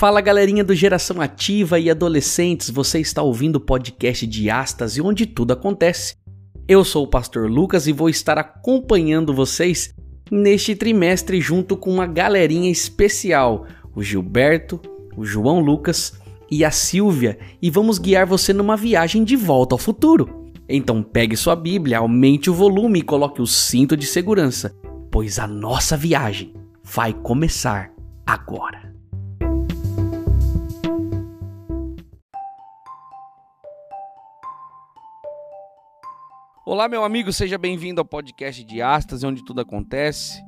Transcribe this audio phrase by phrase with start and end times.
[0.00, 5.02] Fala galerinha do Geração Ativa e adolescentes, você está ouvindo o podcast de Astas e
[5.02, 6.16] onde tudo acontece.
[6.66, 9.92] Eu sou o pastor Lucas e vou estar acompanhando vocês
[10.30, 14.80] neste trimestre junto com uma galerinha especial, o Gilberto,
[15.18, 16.14] o João Lucas
[16.50, 20.50] e a Silvia, e vamos guiar você numa viagem de volta ao futuro.
[20.66, 24.74] Então pegue sua Bíblia, aumente o volume e coloque o cinto de segurança,
[25.10, 27.92] pois a nossa viagem vai começar
[28.26, 28.89] agora.
[36.66, 40.42] Olá, meu amigo, seja bem-vindo ao podcast de Astas, onde tudo acontece.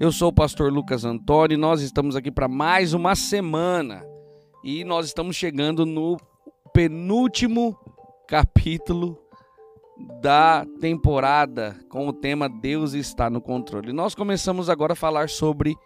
[0.00, 4.04] Eu sou o pastor Lucas Antônio e nós estamos aqui para mais uma semana.
[4.64, 6.16] E nós estamos chegando no
[6.72, 7.78] penúltimo
[8.26, 9.16] capítulo
[10.20, 13.92] da temporada com o tema Deus está no controle.
[13.92, 15.76] Nós começamos agora a falar sobre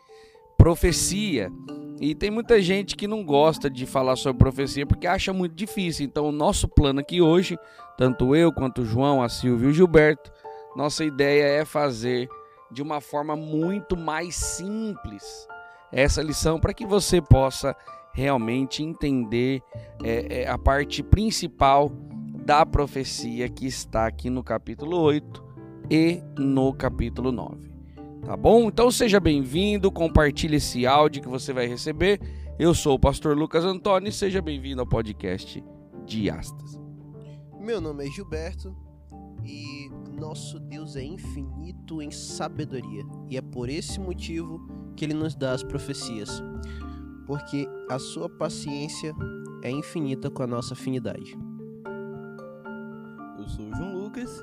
[0.56, 1.52] profecia.
[2.00, 6.06] E tem muita gente que não gosta de falar sobre profecia porque acha muito difícil.
[6.06, 7.58] Então, o nosso plano aqui hoje,
[7.98, 10.32] tanto eu quanto João, a Silvia e o Gilberto,
[10.76, 12.28] nossa ideia é fazer
[12.70, 15.48] de uma forma muito mais simples
[15.90, 17.74] essa lição para que você possa
[18.14, 19.60] realmente entender
[20.04, 21.90] é, é, a parte principal
[22.44, 25.44] da profecia que está aqui no capítulo 8
[25.90, 27.68] e no capítulo 9.
[28.24, 28.68] Tá bom?
[28.68, 32.20] Então seja bem-vindo, compartilhe esse áudio que você vai receber.
[32.58, 35.64] Eu sou o pastor Lucas Antônio e seja bem-vindo ao podcast
[36.04, 36.87] de Astas.
[37.68, 38.74] Meu nome é Gilberto
[39.44, 44.66] e nosso Deus é infinito em sabedoria e é por esse motivo
[44.96, 46.42] que ele nos dá as profecias,
[47.26, 49.14] porque a sua paciência
[49.62, 51.36] é infinita com a nossa afinidade.
[53.38, 54.42] Eu sou o João Lucas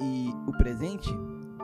[0.00, 1.10] e o presente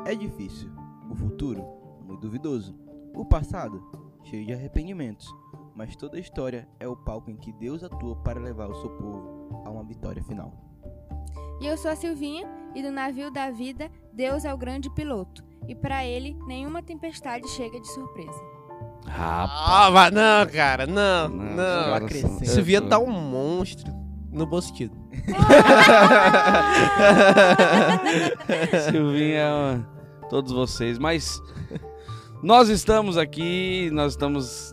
[0.05, 0.71] é difícil
[1.11, 1.65] o futuro,
[2.05, 2.79] muito duvidoso.
[3.15, 3.83] O passado,
[4.25, 5.35] cheio de arrependimentos.
[5.75, 8.91] Mas toda a história é o palco em que Deus atua para levar o seu
[8.99, 10.70] povo a uma vitória final.
[11.61, 15.43] E eu sou a Silvinha, e do navio da vida, Deus é o grande piloto.
[15.69, 18.41] E para ele, nenhuma tempestade chega de surpresa.
[19.07, 19.95] Rapaz.
[19.95, 22.01] Ah, não, cara, não, não.
[22.01, 22.09] não.
[22.45, 23.93] Silvinha tá um monstro
[24.31, 24.97] no bom sentido.
[28.91, 29.87] Silvinha
[30.29, 30.99] todos vocês.
[30.99, 31.41] Mas
[32.43, 34.73] nós estamos aqui, nós estamos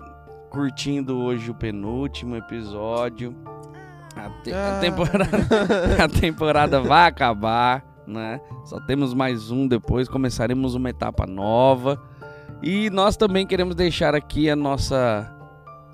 [0.50, 3.36] curtindo hoje o penúltimo episódio.
[4.26, 4.80] A, te a, ah.
[4.80, 5.28] temporada,
[6.04, 8.42] a temporada vai acabar, né?
[8.66, 12.02] Só temos mais um depois, começaremos uma etapa nova.
[12.62, 15.32] E nós também queremos deixar aqui a nossa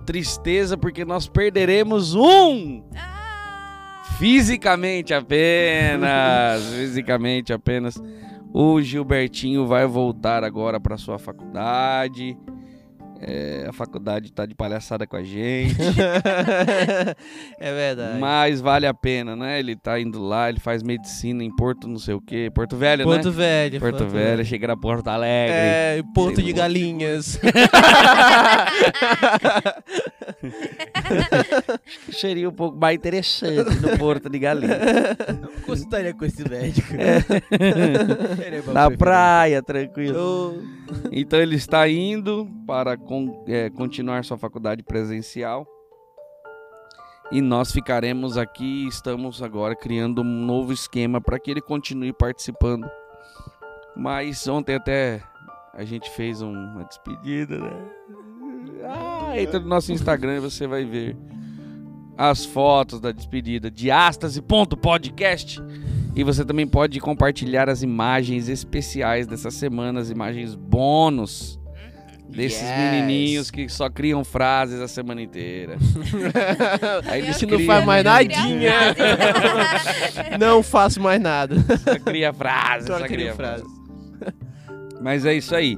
[0.05, 2.83] tristeza, porque nós perderemos um!
[4.17, 6.63] Fisicamente apenas!
[6.73, 8.01] fisicamente apenas.
[8.53, 12.37] O Gilbertinho vai voltar agora para sua faculdade.
[13.25, 15.75] É, a faculdade tá de palhaçada com a gente.
[17.57, 18.19] é verdade.
[18.19, 19.59] Mas vale a pena, né?
[19.59, 22.51] Ele tá indo lá, ele faz medicina em Porto não sei o quê.
[22.53, 23.31] Porto Velho, Porto né?
[23.31, 23.79] Velho.
[23.79, 24.25] Porto, Porto Velho.
[24.37, 24.45] Velho.
[24.45, 25.55] Chega na Porto Alegre.
[25.55, 27.39] É, Porto de Galinhas.
[32.11, 34.79] Seria um pouco mais interessante no Porto de Galinhas.
[35.41, 36.93] Não consultaria com esse médico.
[36.93, 38.71] É.
[38.73, 40.17] na praia, tranquilo.
[40.17, 40.83] Oh.
[41.11, 45.67] Então ele está indo para con, é, continuar sua faculdade presencial.
[47.31, 52.87] E nós ficaremos aqui, estamos agora criando um novo esquema para que ele continue participando.
[53.95, 55.23] Mas ontem até
[55.73, 57.71] a gente fez uma despedida, né?
[58.85, 61.15] Ah, entra no nosso Instagram e você vai ver
[62.17, 65.61] as fotos da despedida de Astase.podcast.
[66.15, 71.59] E você também pode compartilhar as imagens especiais dessa semana, as imagens bônus
[72.33, 72.77] Desses yes.
[72.77, 75.77] menininhos que só criam frases a semana inteira.
[77.05, 78.73] Aí eles não faz mais nadinha.
[80.39, 81.55] não faço mais nada.
[81.77, 82.87] Só cria frases.
[82.87, 83.67] Só, só cria frases.
[84.99, 85.77] Mas é isso aí.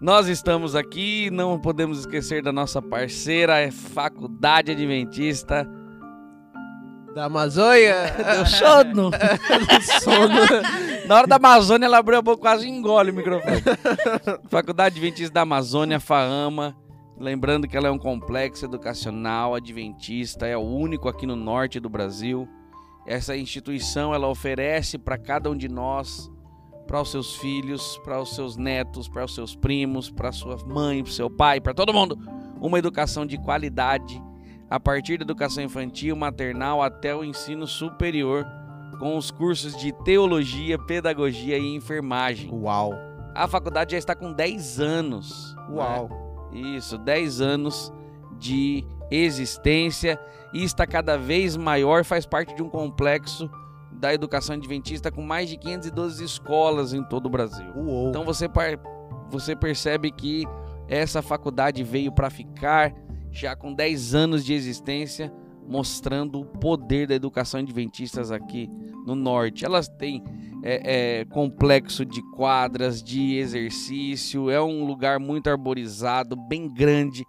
[0.00, 5.66] Nós estamos aqui, não podemos esquecer da nossa parceira, é Faculdade Adventista
[7.14, 7.94] da Amazônia?
[8.12, 9.10] Deu sono.
[10.04, 11.08] sono.
[11.08, 13.62] Na hora da Amazônia, ela abriu a boca quase engole o microfone.
[14.50, 16.76] Faculdade Adventista da Amazônia, FAAMA.
[17.18, 21.88] Lembrando que ela é um complexo educacional adventista, é o único aqui no norte do
[21.88, 22.46] Brasil.
[23.06, 26.30] Essa instituição ela oferece para cada um de nós,
[26.86, 31.02] para os seus filhos, para os seus netos, para os seus primos, para sua mãe,
[31.02, 32.18] para seu pai, para todo mundo,
[32.60, 34.22] uma educação de qualidade
[34.70, 38.44] a partir da educação infantil, maternal até o ensino superior,
[38.98, 42.50] com os cursos de teologia, pedagogia e enfermagem.
[42.52, 42.92] Uau!
[43.34, 45.54] A faculdade já está com 10 anos.
[45.70, 46.08] Uau!
[46.52, 46.76] Né?
[46.76, 47.92] Isso, 10 anos
[48.38, 50.18] de existência
[50.52, 53.50] e está cada vez maior, faz parte de um complexo
[53.92, 57.66] da educação adventista com mais de 512 escolas em todo o Brasil.
[57.74, 58.08] Uou.
[58.10, 58.48] Então você,
[59.30, 60.44] você percebe que
[60.88, 62.94] essa faculdade veio para ficar
[63.30, 65.32] já com 10 anos de existência,
[65.66, 68.70] mostrando o poder da educação adventistas aqui
[69.04, 69.64] no norte.
[69.64, 70.22] Elas têm
[70.62, 77.24] é, é, complexo de quadras, de exercício, é um lugar muito arborizado, bem grande.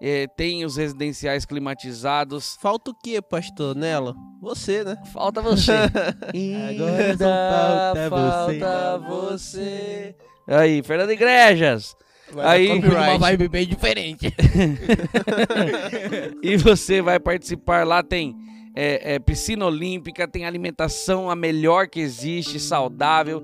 [0.00, 2.56] É, tem os residenciais climatizados.
[2.60, 4.14] Falta o que, pastor, nela?
[4.40, 4.96] Você, né?
[5.12, 5.72] Falta você.
[6.70, 8.10] Agora só falta você.
[8.10, 10.14] falta você.
[10.46, 11.96] Aí, Fernando Igrejas.
[12.38, 14.34] Aí- Uma vibe bem diferente.
[16.42, 18.02] e você vai participar lá.
[18.02, 18.34] Tem
[18.74, 23.42] é, é, piscina olímpica, tem alimentação a melhor que existe, saudável,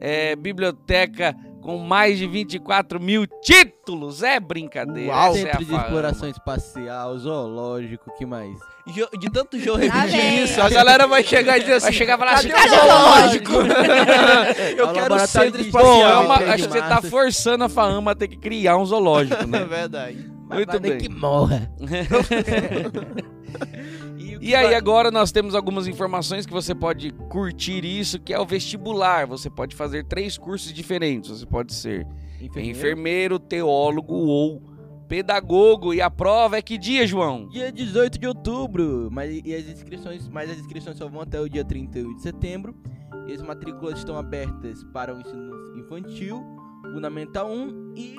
[0.00, 4.22] é, biblioteca com mais de 24 mil títulos.
[4.22, 5.12] É brincadeira.
[5.12, 5.30] Uau.
[5.30, 8.54] essa é a Centro de exploração espacial, zoológico, que mais?
[8.88, 11.92] Jo- De tanto João Lá repetir isso, a galera vai chegar e dizer assim: Vai
[11.92, 13.52] chegar e falar assim: cadê o zoológico?
[14.76, 16.22] Eu Ao quero centro de Bom, espacial.
[16.22, 19.40] é uma- acho que você tá forçando a Faama a ter que criar um zoológico,
[19.44, 19.64] É né?
[19.64, 20.30] verdade.
[20.50, 20.98] Muito Vai bem.
[20.98, 21.70] que morra.
[24.50, 28.44] e, aí agora nós temos algumas informações que você pode curtir isso, que é o
[28.44, 29.26] vestibular.
[29.26, 31.30] Você pode fazer três cursos diferentes.
[31.30, 32.06] Você pode ser
[32.40, 32.70] Enfermeiro.
[32.70, 34.62] enfermeiro, teólogo ou
[35.08, 35.94] pedagogo.
[35.94, 37.48] E a prova é que dia, João?
[37.48, 41.48] Dia 18 de outubro, mas e as inscrições, mas as inscrições só vão até o
[41.48, 42.74] dia 31 de setembro.
[43.28, 46.42] E as matrículas estão abertas para o ensino infantil,
[46.92, 48.16] fundamental 1 e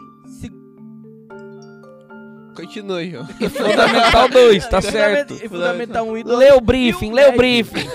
[2.55, 3.27] Continue, João.
[3.39, 5.33] E Fundamental 2, tá certo.
[5.33, 6.37] E fundamental 1 e 2.
[6.39, 7.87] Lê o briefing, o lê o briefing.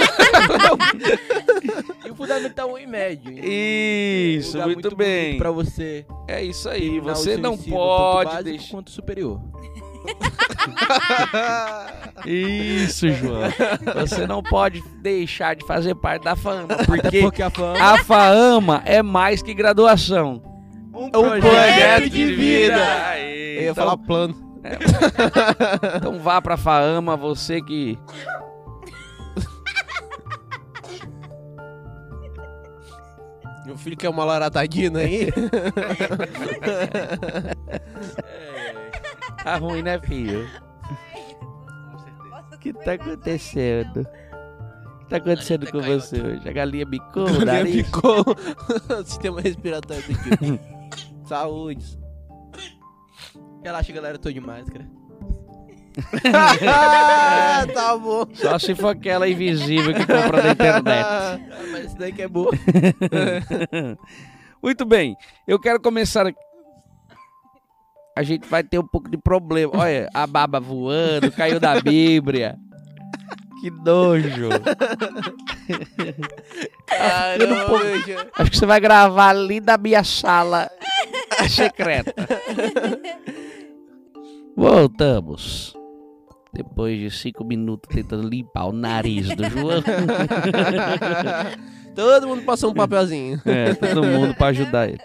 [2.04, 3.32] E o fundamental 1 e médio.
[3.44, 5.36] Isso, Lugar muito, bem.
[5.38, 7.00] Para você É isso aí.
[7.00, 8.70] Você não ensino, pode tanto deixar.
[8.70, 9.40] quanto superior.
[12.26, 13.42] Isso, João.
[13.96, 17.98] Você não pode deixar de fazer parte da fama, Até porque porque a fama a
[18.04, 20.42] FAAMA é mais que graduação.
[20.94, 23.08] um projeto de vida.
[23.08, 24.47] Aí, Eu ia então, falar plano.
[25.96, 27.98] Então vá pra FAAMA, você que.
[33.66, 35.28] Meu filho quer uma laratadina aí.
[39.44, 40.46] Tá ruim, né, filho?
[42.52, 44.00] O que tá acontecendo?
[44.00, 46.46] O que tá acontecendo com você hoje?
[46.46, 47.86] A galinha bicou, o Galinha nariz?
[47.86, 48.24] picou.
[49.06, 50.58] Sistema respiratório do tipo.
[51.26, 51.98] Saúde.
[53.62, 54.86] Relaxa, galera, tô de máscara.
[57.74, 58.26] tá bom.
[58.34, 61.04] Só se for aquela invisível que compra na internet.
[61.04, 61.38] Ah,
[61.72, 62.50] mas isso daí que é boa.
[64.62, 65.16] Muito bem,
[65.46, 66.38] eu quero começar aqui.
[68.16, 69.72] A gente vai ter um pouco de problema.
[69.76, 72.56] Olha, a baba voando, caiu da Bíblia.
[73.60, 74.48] Que nojo.
[76.86, 78.30] Caramba.
[78.36, 80.68] Acho que você vai gravar ali da minha sala
[81.48, 82.12] secreta.
[84.58, 85.72] Voltamos.
[86.52, 89.80] Depois de cinco minutos tentando limpar o nariz do João.
[91.94, 93.40] Todo mundo passou um papelzinho.
[93.44, 95.00] É, todo mundo para ajudar ele.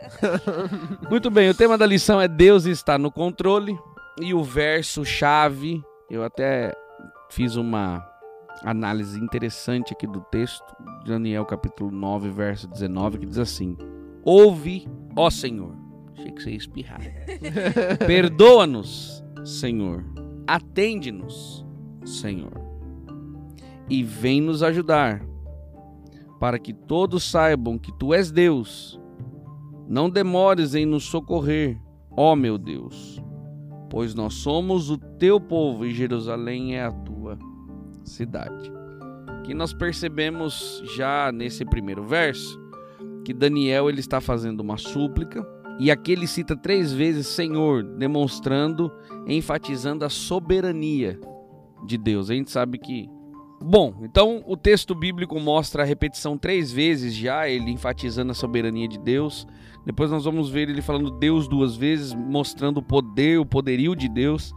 [1.10, 3.78] Muito bem, o tema da lição é Deus está no controle.
[4.20, 6.74] E o verso chave, eu até
[7.30, 8.04] fiz uma
[8.64, 10.66] análise interessante aqui do texto,
[11.06, 13.78] Daniel capítulo 9, verso 19, que diz assim:
[14.24, 15.76] Ouve, ó Senhor.
[16.14, 17.02] Achei que você ia espirrar.
[18.06, 20.06] Perdoa-nos, Senhor.
[20.48, 21.66] Atende-nos,
[22.06, 22.62] Senhor.
[23.90, 25.26] E vem nos ajudar
[26.40, 29.00] para que todos saibam que tu és Deus.
[29.88, 31.80] Não demores em nos socorrer,
[32.12, 33.22] ó meu Deus,
[33.90, 37.38] pois nós somos o teu povo e Jerusalém é a tua
[38.04, 38.72] cidade.
[39.44, 42.62] Que nós percebemos já nesse primeiro verso
[43.26, 45.46] que Daniel ele está fazendo uma súplica
[45.80, 48.92] e aqui ele cita três vezes Senhor, demonstrando,
[49.28, 51.20] enfatizando a soberania
[51.86, 52.30] de Deus.
[52.30, 53.10] A gente sabe que
[53.66, 58.90] Bom, então o texto bíblico mostra a repetição três vezes já, ele enfatizando a soberania
[58.90, 59.48] de Deus.
[59.86, 64.10] Depois nós vamos ver ele falando Deus duas vezes, mostrando o poder, o poderio de
[64.10, 64.54] Deus.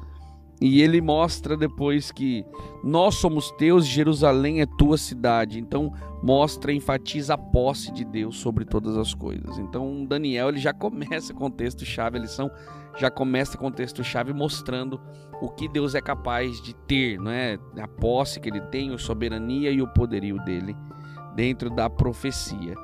[0.61, 2.45] E ele mostra depois que
[2.83, 5.59] nós somos teus, Jerusalém é tua cidade.
[5.59, 9.59] Então mostra, enfatiza a posse de Deus sobre todas as coisas.
[9.59, 12.51] Então Daniel ele já começa com o texto chave, a lição
[12.99, 15.01] já começa com o texto chave mostrando
[15.41, 17.59] o que Deus é capaz de ter, não é?
[17.79, 20.75] A posse que ele tem, a soberania e o poderio dele
[21.35, 22.75] dentro da profecia.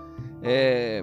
[0.43, 1.02] É,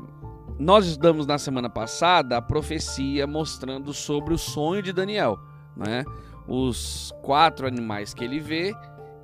[0.60, 5.40] nós estudamos na semana passada a profecia mostrando sobre o sonho de Daniel,
[5.76, 6.04] né?
[6.50, 8.74] Os quatro animais que ele vê.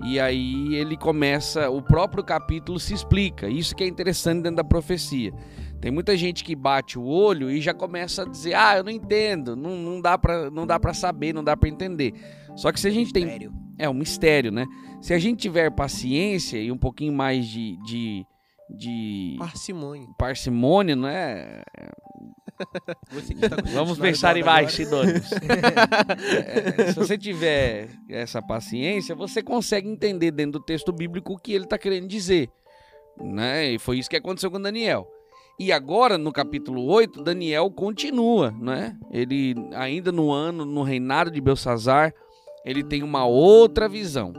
[0.04, 3.48] E aí ele começa, o próprio capítulo se explica.
[3.48, 5.34] Isso que é interessante dentro da profecia.
[5.80, 8.92] Tem muita gente que bate o olho e já começa a dizer: "Ah, eu não
[8.92, 12.14] entendo, não, não dá para não dá para saber, não dá para entender".
[12.56, 13.54] Só que se a gente tem Sério.
[13.78, 14.66] é um mistério, né?
[15.02, 18.26] Se a gente tiver paciência e um pouquinho mais de, de,
[18.70, 20.08] de Parcimônia.
[20.18, 21.62] parcimônia, não é?
[22.58, 25.30] Com Vamos pensar em mais sinônimos.
[26.48, 31.54] É, se você tiver essa paciência, você consegue entender dentro do texto bíblico o que
[31.54, 32.50] ele está querendo dizer.
[33.20, 33.72] Né?
[33.72, 35.08] E foi isso que aconteceu com Daniel.
[35.58, 38.98] E agora, no capítulo 8, Daniel continua, né?
[39.10, 42.14] Ele, ainda no ano, no reinado de Belsazar,
[42.66, 44.34] ele tem uma outra visão.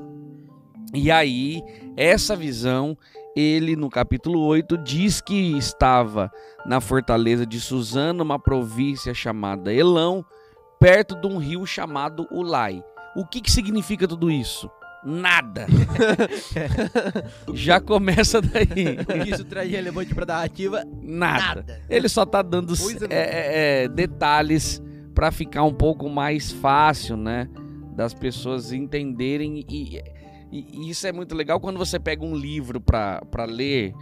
[0.92, 1.62] E aí,
[1.96, 2.96] essa visão,
[3.36, 6.32] ele no capítulo 8 diz que estava
[6.64, 10.24] na fortaleza de Suzano, uma província chamada Elão,
[10.80, 12.82] perto de um rio chamado Ulai.
[13.14, 14.70] O que, que significa tudo isso?
[15.04, 15.66] Nada.
[17.54, 18.98] Já começa daí.
[19.00, 20.82] O que isso traz relevante pra narrativa?
[21.00, 21.82] Nada.
[21.88, 22.74] Ele só tá dando
[23.08, 24.82] é, é, é, detalhes
[25.14, 27.48] para ficar um pouco mais fácil, né?
[27.94, 29.64] Das pessoas entenderem.
[29.70, 30.02] E,
[30.52, 33.94] e- e isso é muito legal quando você pega um livro para ler.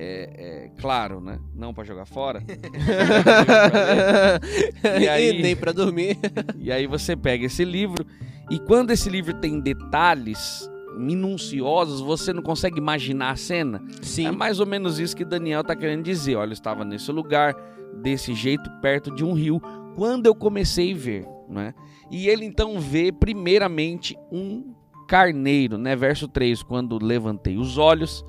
[0.00, 1.40] É, é, claro, né?
[1.54, 2.40] Não para jogar fora.
[5.00, 6.16] E aí- E nem pra dormir.
[6.58, 8.04] E aí você pega esse livro
[8.50, 13.82] e quando esse livro tem detalhes minuciosos, você não consegue imaginar a cena.
[14.02, 14.26] Sim.
[14.26, 16.36] É mais ou menos isso que Daniel tá querendo dizer.
[16.36, 17.54] Olha, eu estava nesse lugar,
[18.02, 19.60] desse jeito, perto de um rio,
[19.94, 21.74] quando eu comecei a ver, né?
[22.10, 24.74] E ele então vê primeiramente um
[25.08, 25.96] carneiro, né?
[25.96, 28.24] Verso 3, quando levantei os olhos,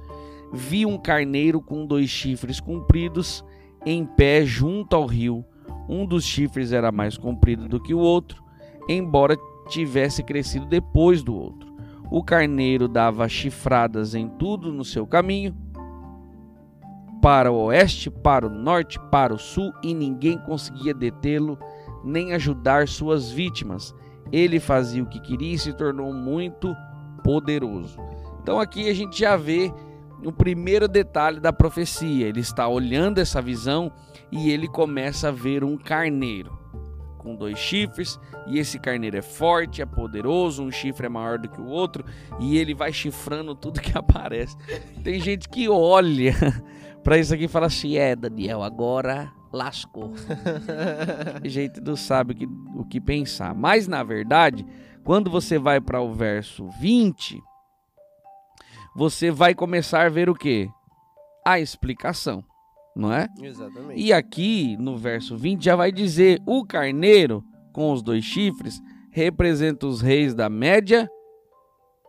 [0.51, 3.43] vi um carneiro com dois chifres compridos
[3.85, 5.45] em pé junto ao rio.
[5.87, 8.41] Um dos chifres era mais comprido do que o outro,
[8.87, 11.69] embora tivesse crescido depois do outro.
[12.09, 15.55] O carneiro dava chifradas em tudo no seu caminho,
[17.21, 21.59] para o oeste, para o norte, para o sul, e ninguém conseguia detê-lo
[22.03, 23.93] nem ajudar suas vítimas.
[24.31, 26.75] Ele fazia o que queria e se tornou muito
[27.23, 27.99] poderoso.
[28.41, 29.71] Então aqui a gente já vê
[30.23, 32.27] o primeiro detalhe da profecia.
[32.27, 33.91] Ele está olhando essa visão
[34.31, 36.59] e ele começa a ver um carneiro
[37.19, 38.17] com dois chifres,
[38.47, 42.03] e esse carneiro é forte, é poderoso, um chifre é maior do que o outro,
[42.39, 44.55] e ele vai chifrando tudo que aparece.
[45.03, 46.33] Tem gente que olha
[47.03, 50.13] pra isso aqui e fala assim: é, Daniel, agora lascou.
[51.43, 53.53] A gente não sabe o que, o que pensar.
[53.53, 54.65] Mas na verdade,
[55.03, 57.41] quando você vai para o verso 20,
[58.95, 60.69] você vai começar a ver o que?
[61.45, 62.43] A explicação,
[62.95, 63.27] não é?
[63.41, 63.99] Exatamente.
[63.99, 69.87] E aqui no verso 20 já vai dizer: o carneiro com os dois chifres representa
[69.87, 71.09] os reis da Média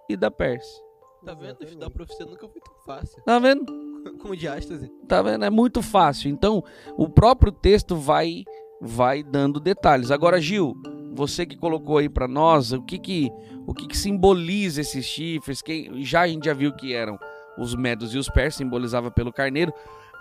[0.09, 0.83] e da Pérsia.
[1.25, 1.63] Tá vendo?
[1.63, 3.23] Estudar profecia nunca foi tão fácil.
[3.25, 3.80] Tá vendo?
[4.21, 4.91] Como diástase.
[5.07, 5.45] Tá vendo?
[5.45, 6.31] É muito fácil.
[6.31, 6.63] Então,
[6.97, 8.45] o próprio texto vai
[8.81, 10.11] vai dando detalhes.
[10.11, 10.75] Agora, Gil,
[11.13, 13.31] você que colocou aí pra nós, o que que
[13.67, 15.61] o que que simboliza esses chifres?
[15.61, 17.19] Quem já a gente já viu que eram
[17.59, 19.73] os medos e os persas, simbolizava pelo carneiro.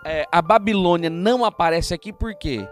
[0.06, 2.68] É, a Babilônia não aparece aqui por quê?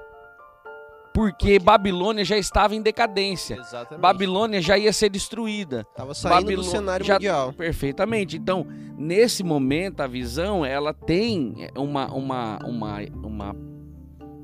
[1.18, 3.56] Porque Babilônia já estava em decadência.
[3.60, 4.00] Exatamente.
[4.02, 5.84] Babilônia já ia ser destruída.
[5.96, 7.54] Tava saindo Babilô- do cenário já- mundial.
[7.54, 8.38] Perfeitamente.
[8.38, 13.56] Então, nesse momento, a visão ela tem uma, uma, uma, uma-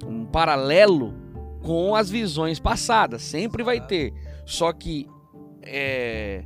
[0.07, 1.13] um paralelo
[1.61, 3.21] com as visões passadas.
[3.21, 4.11] Sempre vai ter.
[4.43, 5.07] Só que
[5.61, 6.43] é,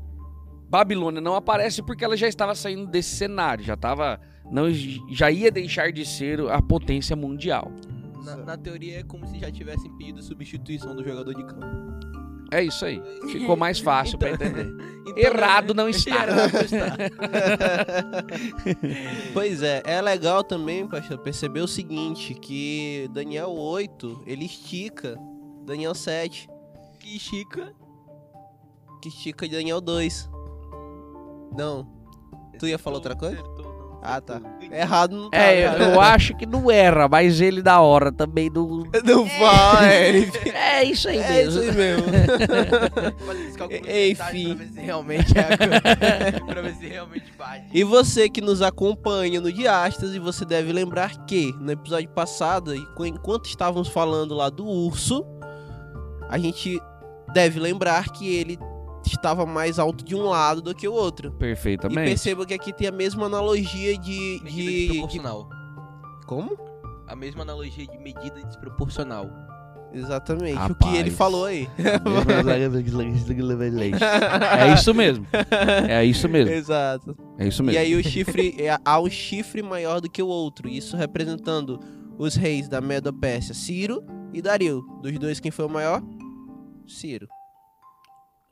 [0.69, 3.63] Babilônia não aparece porque ela já estava saindo desse cenário.
[3.63, 4.19] Já estava.
[4.51, 4.65] Não,
[5.10, 7.72] já ia deixar de ser a potência mundial.
[8.27, 11.98] Na, na teoria é como se já tivessem pedido substituição do jogador de campo.
[12.51, 13.01] É isso aí.
[13.29, 14.67] Ficou mais fácil para entender.
[15.07, 16.27] Então, Errado não está.
[16.27, 16.98] Errado não está.
[19.34, 25.17] Pois é, é legal também, pastor, perceber o seguinte, que Daniel 8, ele estica
[25.65, 26.50] Daniel 7,
[27.00, 27.74] que chica.
[29.01, 30.29] que estica Daniel 2.
[31.57, 31.88] Não.
[32.60, 33.41] Tu ia falar outra coisa?
[34.01, 34.36] Ah, tá.
[34.38, 34.77] Acertou.
[34.77, 35.38] Errado não tá.
[35.38, 38.84] É, eu, eu acho que não erra, mas ele da hora também não.
[39.04, 40.32] Não fala, ele...
[40.54, 41.74] É isso aí É isso mesmo.
[41.74, 43.25] aí mesmo.
[43.25, 44.56] Fazer esse cálculo nos Enfim.
[44.56, 46.39] Pra ver se realmente é.
[46.46, 47.66] pra ver se realmente bate.
[47.74, 52.75] E você que nos acompanha no Diastas, e você deve lembrar que no episódio passado,
[52.75, 55.25] e qu- enquanto estávamos falando lá do urso,
[56.30, 56.80] a gente
[57.34, 58.60] deve lembrar que ele
[59.16, 61.30] estava mais alto de um lado do que o outro.
[61.30, 62.10] E Perfeitamente.
[62.10, 64.40] perceba que aqui tem a mesma analogia de.
[64.44, 64.88] Medida de, de...
[64.88, 65.50] desproporcional.
[66.26, 66.58] Como?
[67.08, 69.30] A mesma analogia de medida desproporcional.
[69.94, 70.54] Exatamente.
[70.58, 70.92] O Rapaz.
[70.92, 71.68] que ele falou aí.
[74.60, 75.26] É isso mesmo.
[75.88, 76.52] É isso mesmo.
[76.54, 77.16] Exato.
[77.38, 77.80] É isso E mesmo.
[77.80, 80.68] aí o chifre, é- há um chifre maior do que o outro.
[80.68, 81.80] Isso representando
[82.18, 84.82] os reis da Medo-Pérsia, Ciro e Dario.
[85.02, 86.02] Dos dois, quem foi o maior?
[86.88, 87.28] Ciro.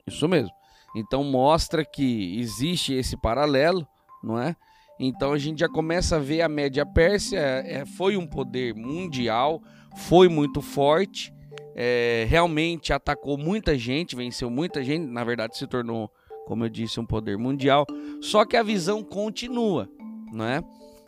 [0.06, 0.52] Isso mesmo.
[0.94, 3.86] Então mostra que existe esse paralelo,
[4.22, 4.56] não é?
[4.98, 9.60] Então a gente já começa a ver a Média Pérsia é, foi um poder mundial,
[9.94, 11.34] foi muito forte,
[11.74, 16.10] é, realmente atacou muita gente, venceu muita gente, na verdade se tornou,
[16.46, 17.84] como eu disse, um poder mundial.
[18.22, 19.88] Só que a visão continua,
[20.32, 20.62] não é?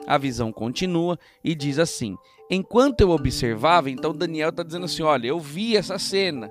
[0.06, 2.16] A visão continua e diz assim:
[2.50, 6.50] enquanto eu observava, então Daniel está dizendo assim, olha, eu vi essa cena,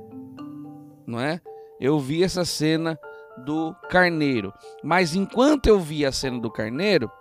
[1.06, 1.40] não é?
[1.80, 3.00] Eu vi essa cena
[3.46, 4.54] do carneiro.
[4.84, 7.12] Mas enquanto eu vi a cena do carneiro,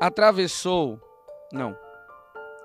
[0.00, 0.98] atravessou.
[1.52, 1.76] Não.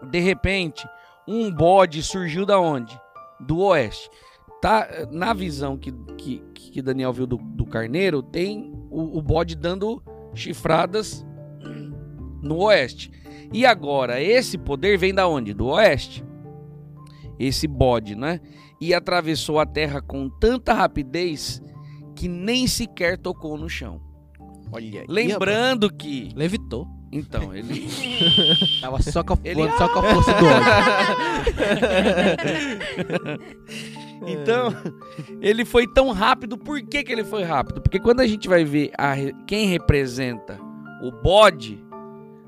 [0.09, 0.87] De repente,
[1.27, 2.99] um bode surgiu da onde?
[3.39, 4.09] Do oeste.
[4.61, 9.55] Tá, na visão que, que, que Daniel viu do, do carneiro, tem o, o bode
[9.55, 10.01] dando
[10.33, 11.25] chifradas
[12.41, 13.11] no oeste.
[13.53, 15.53] E agora, esse poder vem da onde?
[15.53, 16.23] Do oeste.
[17.39, 18.41] Esse bode, né?
[18.79, 21.61] E atravessou a terra com tanta rapidez
[22.15, 23.99] que nem sequer tocou no chão.
[24.71, 25.05] Olha aí.
[25.07, 26.29] Lembrando que.
[26.35, 26.87] Levitou.
[27.11, 27.87] Então, ele.
[28.81, 30.67] Tava só com a, Ele- só com a força do ódio.
[34.25, 34.73] Então,
[35.41, 36.57] ele foi tão rápido.
[36.57, 37.79] Por que, que ele foi rápido?
[37.81, 39.13] Porque quando a gente vai ver a
[39.45, 40.59] quem representa
[41.03, 41.79] o bode,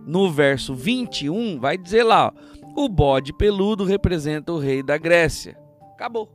[0.05, 2.33] no verso 21, vai dizer lá:
[2.75, 5.55] ó, o bode peludo representa o rei da Grécia.
[5.99, 6.31] Acabou.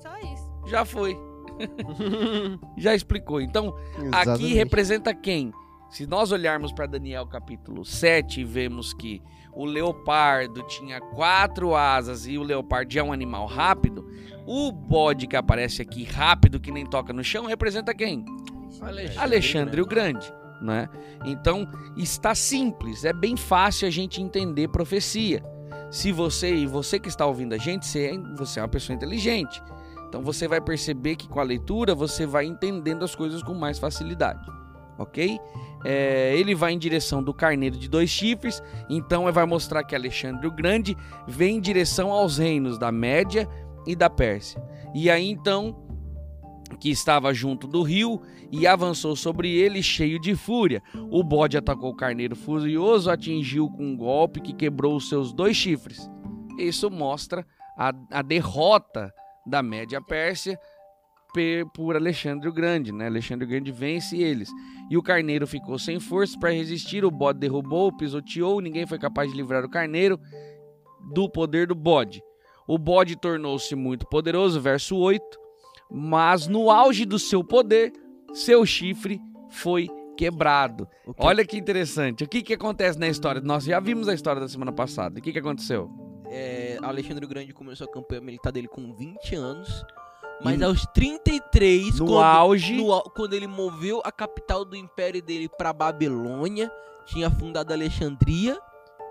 [0.00, 0.52] Só isso.
[0.66, 1.16] Já foi.
[2.76, 3.40] Já explicou.
[3.40, 4.54] Então, Aqui Exatamente.
[4.54, 5.52] representa quem?
[5.88, 9.22] Se nós olharmos para Daniel capítulo 7 e vemos que
[9.54, 14.10] o leopardo tinha quatro asas e o leopardo é um animal rápido,
[14.44, 18.24] o bode que aparece aqui rápido, que nem toca no chão, representa quem?
[19.16, 20.32] Alexandre o Grande.
[20.60, 20.88] Né?
[21.24, 25.40] Então está simples, é bem fácil a gente entender profecia.
[25.92, 28.96] Se você e você que está ouvindo a gente, você é, você é uma pessoa
[28.96, 29.62] inteligente.
[30.08, 33.78] Então você vai perceber que com a leitura você vai entendendo as coisas com mais
[33.78, 34.40] facilidade,
[34.98, 35.38] ok?
[35.84, 40.46] É, ele vai em direção do carneiro de dois chifres, então vai mostrar que Alexandre
[40.46, 40.96] o Grande
[41.28, 43.46] vem em direção aos reinos da Média
[43.86, 44.62] e da Pérsia.
[44.94, 45.76] E aí então
[46.82, 50.82] que estava junto do rio e avançou sobre ele cheio de fúria.
[51.12, 55.56] O bode atacou o carneiro furioso, atingiu com um golpe que quebrou os seus dois
[55.56, 56.10] chifres.
[56.58, 57.46] Isso mostra
[57.78, 59.14] a, a derrota
[59.46, 60.58] da Média Pérsia
[61.72, 63.06] por Alexandre o Grande, né?
[63.06, 64.50] Alexandre o Grande vence eles.
[64.90, 69.30] E o carneiro ficou sem força para resistir, o bode derrubou, pisoteou, ninguém foi capaz
[69.30, 70.18] de livrar o carneiro
[71.14, 72.20] do poder do bode.
[72.66, 75.41] O bode tornou-se muito poderoso, verso 8,
[75.92, 77.92] mas no auge do seu poder,
[78.32, 80.88] seu chifre foi quebrado.
[81.18, 82.24] Olha que interessante.
[82.24, 83.40] O que, que acontece na história?
[83.40, 85.18] Nós já vimos a história da semana passada.
[85.18, 85.90] O que, que aconteceu?
[86.30, 89.84] É, Alexandre o Grande começou a campanha militar dele com 20 anos.
[90.42, 92.74] Mas aos 33, No quando, auge.
[92.74, 96.70] no quando ele moveu a capital do império dele pra Babilônia,
[97.06, 98.58] tinha fundado Alexandria,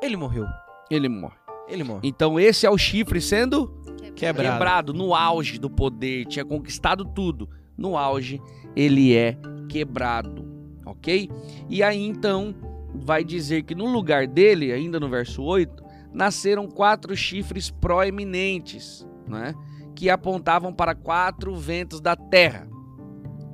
[0.02, 0.46] ele morreu.
[0.90, 1.36] Ele morre.
[1.70, 2.02] Ele morre.
[2.04, 3.72] Então esse é o chifre sendo
[4.16, 4.54] Quebrado.
[4.54, 7.50] quebrado no auge do poder, tinha conquistado tudo.
[7.78, 8.42] No auge,
[8.76, 10.46] ele é quebrado,
[10.86, 11.30] ok?
[11.70, 12.54] E aí então
[12.94, 19.54] vai dizer que no lugar dele, ainda no verso 8, nasceram quatro chifres proeminentes, né?
[19.96, 22.68] Que apontavam para quatro ventos da terra.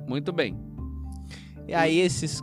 [0.06, 0.58] Muito bem.
[1.66, 2.42] E aí esses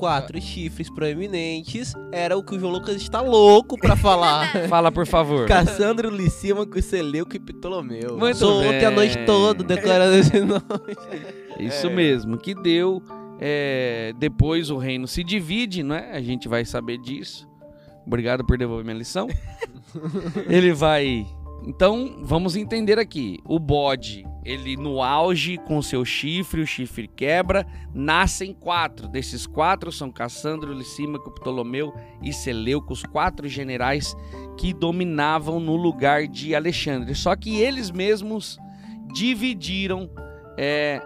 [0.00, 4.50] quatro chifres proeminentes era o que o João Lucas está louco pra falar.
[4.68, 5.46] Fala, por favor.
[5.46, 8.16] Cassandro, Licímaco, Seleuco e Ptolomeu.
[8.18, 8.96] Muito Sou ontem a bem.
[8.96, 10.60] noite toda decorando esse nome.
[11.58, 11.90] Isso É.
[11.94, 13.02] mesmo, que deu.
[13.38, 16.12] é, depois o reino se divide, não é?
[16.12, 17.46] A gente vai saber disso.
[18.06, 19.28] Obrigado por devolver minha lição.
[20.48, 21.26] ele vai.
[21.66, 23.38] Então, vamos entender aqui.
[23.44, 29.06] O bode, ele no auge com seu chifre, o chifre quebra, nascem quatro.
[29.08, 31.92] Desses quatro são Cassandro, Licímaco, Ptolomeu
[32.22, 34.16] e Seleuco, os quatro generais
[34.58, 37.14] que dominavam no lugar de Alexandre.
[37.14, 38.58] Só que eles mesmos
[39.12, 40.10] dividiram
[40.56, 41.02] é,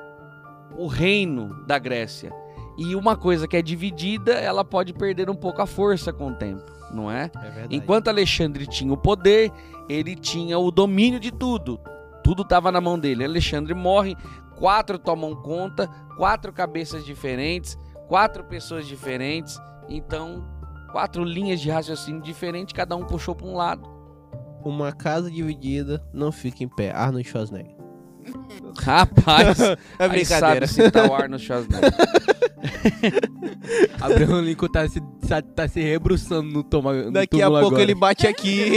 [0.77, 2.33] o reino da Grécia.
[2.77, 6.35] E uma coisa que é dividida, ela pode perder um pouco a força com o
[6.35, 6.65] tempo,
[6.95, 7.31] não é?
[7.43, 7.67] É.
[7.71, 9.51] Enquanto Alexandre tinha o poder,
[9.89, 11.79] ele tinha o domínio de tudo.
[12.23, 13.25] Tudo estava na mão dele.
[13.25, 14.17] Alexandre morre,
[14.57, 17.79] quatro tomam conta, quatro cabeças diferentes,
[18.09, 19.59] quatro pessoas diferentes.
[19.89, 20.43] Então,
[20.93, 23.87] quatro linhas de raciocínio diferentes, cada um puxou para um lado.
[24.65, 26.91] Uma casa dividida não fica em pé.
[26.91, 27.75] Arnold Schwarzenegger.
[28.79, 30.67] Rapaz, É aí brincadeira.
[30.67, 31.93] sabe citar o Arnold Schwarzenegger.
[34.01, 35.01] Abraham Lincoln tá se,
[35.55, 37.83] tá, se rebruçando no, toma, no Daqui a pouco agora.
[37.83, 38.73] ele bate aqui.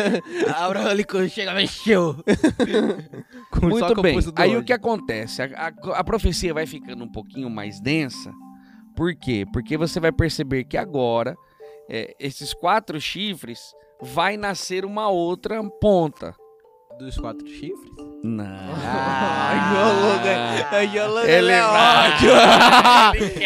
[0.56, 2.16] Abraham Lincoln chega, mexeu.
[3.62, 4.18] Muito bem.
[4.36, 5.42] Aí o que acontece?
[5.42, 8.32] A, a- a profecia vai ficando um pouquinho mais densa.
[8.94, 9.44] Por quê?
[9.52, 11.36] Porque você vai perceber que agora
[11.88, 13.60] é, esses quatro chifres
[14.00, 16.34] vai nascer uma outra ponta.
[16.98, 17.92] Dos quatro chifres?
[18.24, 18.44] Não.
[18.82, 20.92] Ai, João Lucas.
[20.92, 22.30] João Lucas Ele é ótimo.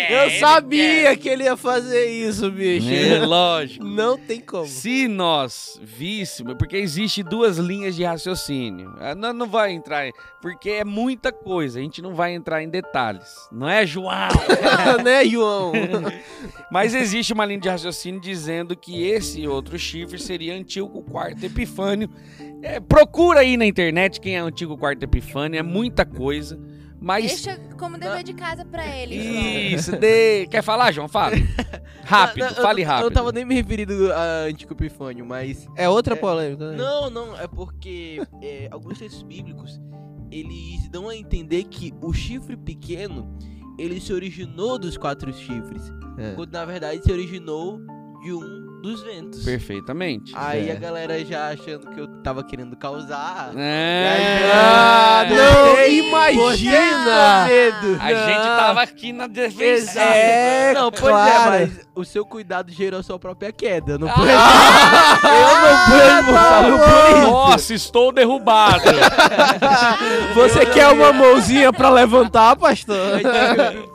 [0.09, 2.89] Eu sabia que ele ia fazer isso, bicho.
[2.89, 3.85] É lógico.
[3.85, 4.67] Não tem como.
[4.67, 8.95] Se nós víssemos, porque existe duas linhas de raciocínio.
[9.01, 12.63] Ah, Não, não vai entrar, em- porque é muita coisa, a gente não vai entrar
[12.63, 13.49] em detalhes.
[13.51, 14.29] Não é, João?
[15.05, 15.73] né, João?
[16.71, 22.09] Mas existe uma linha de raciocínio dizendo que esse outro chifre seria Antíoco Quarto Epifânio.
[22.63, 26.59] É, procura aí na internet quem é Antigo Quarto Epifânio, é muita coisa.
[27.01, 29.15] Mas Deixa como dever de casa pra ele,
[29.75, 30.47] isso, de...
[30.49, 31.09] quer falar, João?
[31.09, 31.35] Fala.
[32.05, 33.05] Rápido, Não, não, fale rápido.
[33.05, 35.67] Eu não tava nem me referindo a Antigo Epifânio, mas...
[35.77, 36.77] É outra É, polêmica, né?
[36.77, 39.81] Não, não, é porque é, alguns textos bíblicos,
[40.31, 43.39] eles dão a entender que o chifre pequeno,
[43.79, 45.93] ele se originou dos quatro chifres.
[46.19, 46.33] É.
[46.35, 47.81] Quando na verdade se originou
[48.23, 49.45] de um dos ventos.
[49.45, 50.33] Perfeitamente.
[50.35, 50.73] Aí É.
[50.73, 53.51] a galera já achando que eu tava querendo causar.
[53.57, 54.51] É.
[54.53, 57.47] Ah, não você imagina!
[57.47, 57.99] medo.
[58.01, 60.01] A gente tava aqui na defesa.
[60.01, 61.55] É, não, pois claro.
[61.55, 63.99] é, mas o seu cuidado gerou a sua própria queda.
[63.99, 64.29] Não Ah, foi?
[65.31, 67.31] eu não fui responsável por isso.
[67.31, 68.83] Nossa, estou derrubado.
[70.35, 73.21] Você quer uma mãozinha pra levantar, pastor?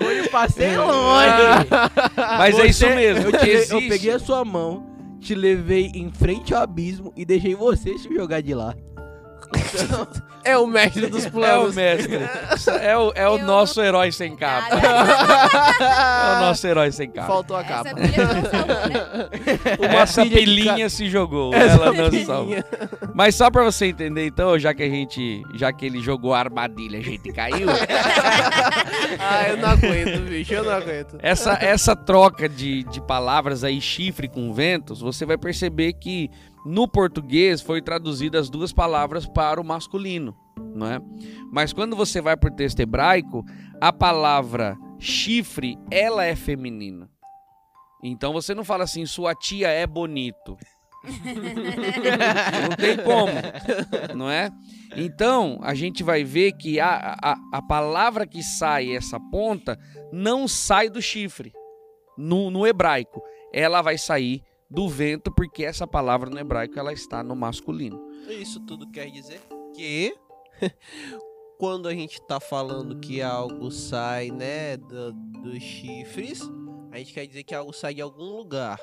[0.01, 1.67] Foi eu passei longe.
[2.37, 3.25] Mas é isso mesmo.
[3.25, 4.85] Eu, te- eu peguei a sua mão,
[5.19, 8.75] te levei em frente ao abismo e deixei você se jogar de lá.
[10.43, 11.75] É o mestre dos É o planos.
[11.75, 12.19] mestre.
[12.81, 14.75] É o, é o Eu nosso herói sem capa.
[15.75, 17.27] É o nosso herói sem capa.
[17.27, 17.95] Faltou a Essa capa.
[17.95, 19.89] pilha não salvou, né?
[19.89, 21.53] Uma Essa pilha de pilinha se jogou.
[21.53, 22.47] Essa ela não.
[23.13, 25.41] Mas só pra você entender, então, já que a gente.
[25.55, 27.67] Já que ele jogou a armadilha, a gente caiu.
[29.19, 30.53] Ah, eu não aguento, bicho.
[30.53, 31.17] Eu não aguento.
[31.21, 36.29] Essa, essa troca de, de palavras aí, chifre com ventos, você vai perceber que
[36.65, 40.35] no português foi traduzidas as duas palavras para o masculino,
[40.73, 40.99] não é?
[41.51, 43.45] Mas quando você vai para o texto hebraico,
[43.79, 47.07] a palavra chifre, ela é feminina.
[48.03, 50.57] Então você não fala assim, sua tia é bonito.
[51.05, 54.49] não tem como, não é?
[54.95, 59.77] Então a gente vai ver que a, a, a palavra que sai essa ponta
[60.11, 61.53] não sai do chifre
[62.17, 63.21] no, no hebraico.
[63.53, 67.99] Ela vai sair do vento porque essa palavra no hebraico ela está no masculino.
[68.27, 69.39] Isso tudo quer dizer
[69.75, 70.15] que
[71.57, 76.41] quando a gente tá falando que algo sai, né, do- dos chifres,
[76.91, 78.79] a gente quer dizer que algo sai de algum lugar.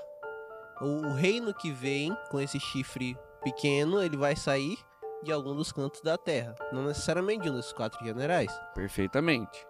[0.80, 4.76] O, o reino que vem com esse chifre pequeno, ele vai sair
[5.22, 8.50] de algum dos cantos da terra, não necessariamente de um desses quatro generais.
[8.74, 9.64] Perfeitamente.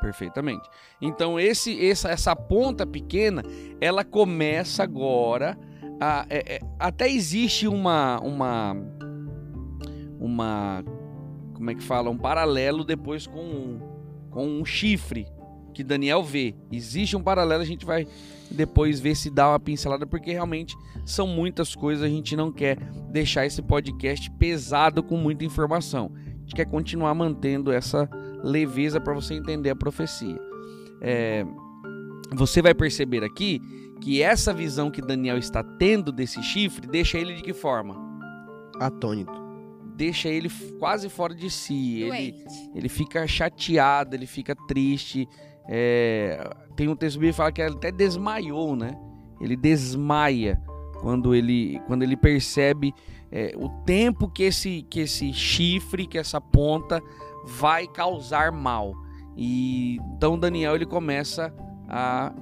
[0.00, 0.68] Perfeitamente.
[1.00, 3.42] Então esse, essa, essa ponta pequena,
[3.80, 5.58] ela começa agora
[6.00, 8.76] a, é- é- até existe uma uma
[10.20, 10.84] uma
[11.54, 13.80] como é que fala, um paralelo depois com um,
[14.30, 15.26] com um chifre
[15.74, 16.54] que Daniel vê.
[16.70, 18.06] Existe um paralelo, a gente vai
[18.50, 22.76] depois ver se dá uma pincelada porque realmente são muitas coisas, a gente não quer
[23.10, 26.12] deixar esse podcast pesado com muita informação.
[26.14, 28.08] A gente quer continuar mantendo essa
[28.42, 30.38] leveza para você entender a profecia.
[31.00, 31.44] É,
[32.34, 33.60] você vai perceber aqui
[34.00, 37.96] que essa visão que Daniel está tendo desse chifre deixa ele de que forma?
[38.78, 39.46] Atônito.
[39.96, 40.48] Deixa ele
[40.78, 42.02] quase fora de si.
[42.02, 45.28] Ele, ele fica chateado, ele fica triste.
[45.68, 46.38] É,
[46.76, 48.92] tem um texto bíblico que fala que ele até desmaiou, né?
[49.40, 50.60] Ele desmaia
[51.00, 52.94] quando ele, quando ele percebe
[53.30, 57.02] é, o tempo que esse, que esse chifre, que essa ponta
[57.48, 58.92] vai causar mal.
[59.36, 61.54] E então Daniel ele começa
[61.88, 62.32] a,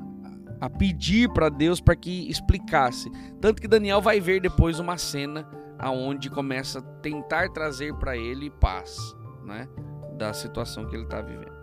[0.61, 3.11] a pedir para Deus para que explicasse.
[3.40, 8.51] Tanto que Daniel vai ver depois uma cena aonde começa a tentar trazer para ele
[8.51, 8.97] paz,
[9.45, 9.69] né,
[10.16, 11.55] da situação que ele está vivendo.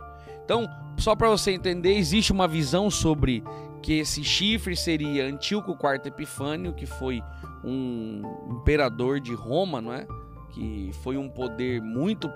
[0.45, 3.43] Então, só para você entender, existe uma visão sobre
[3.81, 7.21] que esse chifre seria Antíoco IV Epifânio, que foi
[7.63, 10.05] um imperador de Roma, não é?
[10.53, 12.29] Que foi um poder muito,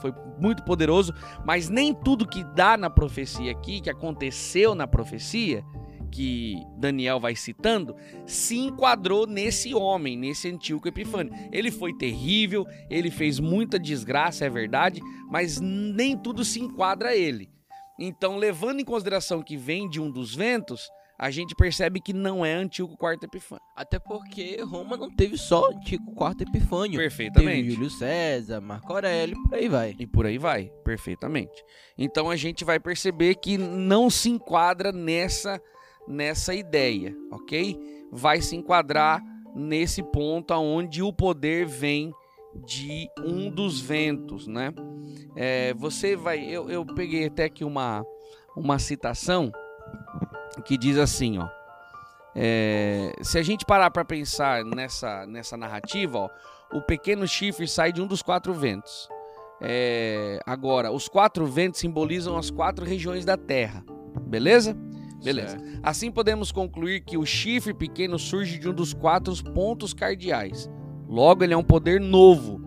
[0.00, 1.12] foi muito poderoso,
[1.44, 5.62] mas nem tudo que dá na profecia aqui, que aconteceu na profecia,
[6.10, 7.94] que Daniel vai citando
[8.26, 11.32] se enquadrou nesse homem, nesse Antíoco Epifânio.
[11.52, 15.00] Ele foi terrível, ele fez muita desgraça, é verdade,
[15.30, 17.50] mas nem tudo se enquadra a ele.
[17.98, 22.46] Então, levando em consideração que vem de um dos ventos, a gente percebe que não
[22.46, 23.64] é Antíoco IV Epifânio.
[23.74, 26.92] Até porque Roma não teve só Antigo Quarto Epifânio.
[26.92, 27.70] Teve Perfeitamente.
[27.72, 29.96] Júlio César, Marco Aurélio, por aí vai.
[29.98, 31.64] E por aí vai, perfeitamente.
[31.98, 35.60] Então a gente vai perceber que não se enquadra nessa
[36.06, 37.76] nessa ideia, ok?
[38.12, 39.20] Vai se enquadrar
[39.54, 42.14] nesse ponto aonde o poder vem
[42.64, 44.72] de um dos ventos, né?
[45.36, 48.04] É, você vai, eu, eu peguei até aqui uma
[48.56, 49.52] uma citação
[50.62, 51.48] que diz assim, ó.
[52.34, 56.30] é, se a gente parar para pensar nessa nessa narrativa, ó,
[56.72, 59.08] o pequeno chifre sai de um dos quatro ventos.
[59.60, 63.84] É, agora, os quatro ventos simbolizam as quatro regiões da Terra,
[64.22, 64.76] beleza?
[65.22, 65.58] Beleza.
[65.82, 70.70] Assim podemos concluir que o chifre pequeno surge de um dos quatro pontos cardeais.
[71.08, 72.62] Logo, ele é um poder novo,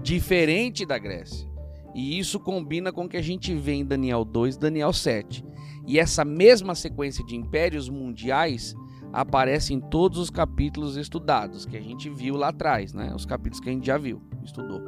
[0.00, 1.48] diferente da Grécia.
[1.94, 5.44] E isso combina com o que a gente vê em Daniel 2 Daniel 7.
[5.90, 8.76] E essa mesma sequência de impérios mundiais
[9.12, 13.12] aparece em todos os capítulos estudados, que a gente viu lá atrás, né?
[13.12, 14.80] Os capítulos que a gente já viu, estudou.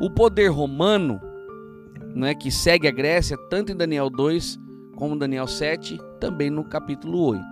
[0.00, 1.20] O poder romano,
[2.14, 4.58] né, que segue a Grécia, tanto em Daniel 2
[4.96, 7.44] como Daniel 7, também no capítulo 8.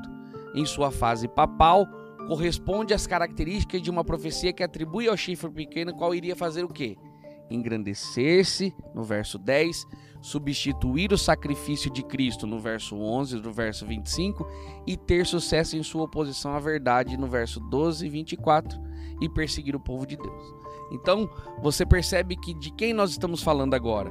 [0.54, 1.86] Em sua fase papal,
[2.26, 6.68] corresponde às características de uma profecia que atribui ao chifre pequeno qual iria fazer o
[6.68, 6.96] quê?
[7.50, 9.86] Engrandecer-se, no verso 10,
[10.20, 14.46] substituir o sacrifício de Cristo, no verso 11, no verso 25,
[14.86, 18.78] e ter sucesso em sua oposição à verdade, no verso 12 e 24,
[19.20, 20.54] e perseguir o povo de Deus.
[20.90, 21.28] Então,
[21.62, 24.10] você percebe que de quem nós estamos falando agora?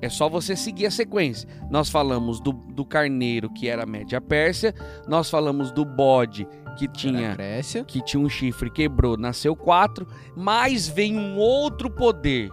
[0.00, 1.48] É só você seguir a sequência.
[1.70, 4.74] Nós falamos do, do carneiro, que era a média Pérsia,
[5.08, 6.46] nós falamos do bode,
[6.78, 7.36] que tinha
[7.84, 12.48] que tinha um chifre, quebrou, nasceu quatro, mas vem um outro poder.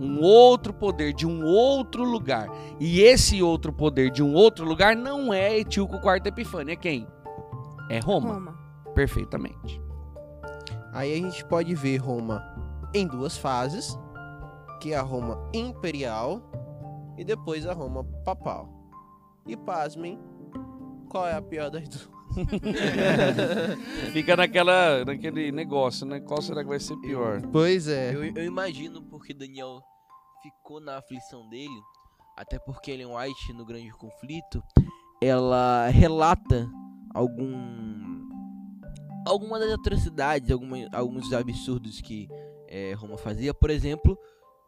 [0.00, 2.48] Um outro poder de um outro lugar.
[2.80, 7.06] E esse outro poder de um outro lugar não é Etíoco IV Epifânio, é quem?
[7.90, 8.32] É Roma.
[8.32, 8.58] Roma.
[8.94, 9.80] Perfeitamente.
[10.92, 12.42] Aí a gente pode ver Roma
[12.94, 13.98] em duas fases,
[14.80, 16.40] que é a Roma imperial
[17.16, 18.68] e depois a Roma papal.
[19.46, 20.18] E pasmem,
[21.08, 22.19] qual é a pior das duas?
[24.12, 26.20] Fica naquela, naquele negócio, né?
[26.20, 27.42] Qual será que vai ser pior?
[27.52, 28.14] Pois é.
[28.14, 29.80] Eu, eu imagino porque Daniel
[30.42, 31.80] ficou na aflição dele,
[32.36, 34.62] até porque Ellen White, no Grande Conflito,
[35.20, 36.68] ela relata
[37.14, 38.00] algum
[39.26, 42.28] alguma das atrocidades, alguma, alguns absurdos que
[42.68, 43.52] eh, Roma fazia.
[43.52, 44.18] Por exemplo,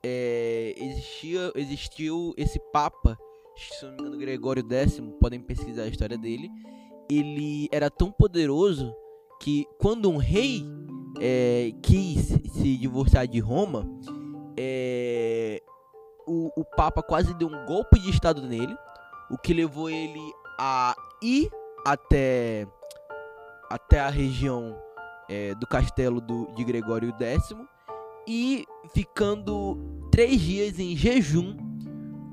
[0.05, 3.17] eh, existia, existiu esse Papa,
[3.57, 6.51] se não me engano, Gregório X, podem pesquisar a história dele.
[7.19, 8.95] Ele era tão poderoso
[9.41, 10.65] que quando um rei
[11.21, 13.87] eh, quis se divorciar de Roma,
[14.57, 15.63] é,
[16.27, 18.75] o, o Papa quase deu um golpe de Estado nele,
[19.31, 20.21] o que levou ele
[20.59, 21.51] a ir
[21.85, 22.67] até,
[23.71, 24.77] até a região
[25.29, 27.55] é, do castelo do, de Gregório X
[28.27, 29.79] e ficando
[30.11, 31.57] três dias em jejum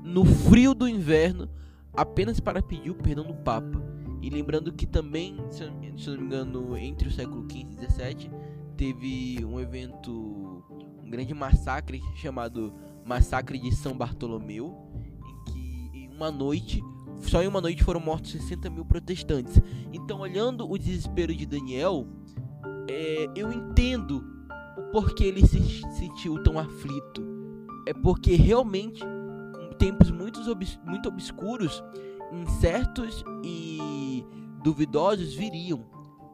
[0.04, 1.48] no frio do inverno
[1.92, 3.89] apenas para pedir o perdão do Papa.
[4.22, 8.30] E lembrando que também, se eu, não me engano, entre o século XV e XVII
[8.76, 10.62] teve um evento
[11.02, 12.72] um grande massacre chamado
[13.04, 14.76] Massacre de São Bartolomeu,
[15.26, 16.82] em que em uma noite,
[17.20, 19.60] só em uma noite foram mortos 60 mil protestantes.
[19.92, 22.06] Então, olhando o desespero de Daniel,
[22.88, 24.24] é, eu entendo
[24.76, 25.60] o porquê ele se
[25.98, 27.22] sentiu tão aflito.
[27.86, 31.82] É porque realmente, em tempos muito, obs muito obscuros,
[32.32, 34.24] incertos e
[34.62, 35.84] duvidosos viriam,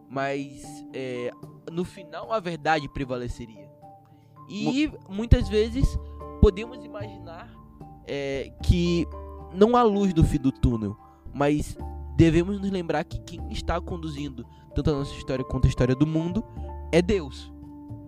[0.09, 1.30] mas é,
[1.70, 3.70] no final a verdade prevaleceria.
[4.48, 5.98] E muitas vezes
[6.40, 7.52] podemos imaginar
[8.06, 9.06] é, que
[9.52, 10.96] não há luz no fim do túnel,
[11.35, 11.76] mas
[12.16, 16.06] devemos nos lembrar que quem está conduzindo tanto a nossa história quanto a história do
[16.06, 16.44] mundo
[16.92, 17.52] é Deus.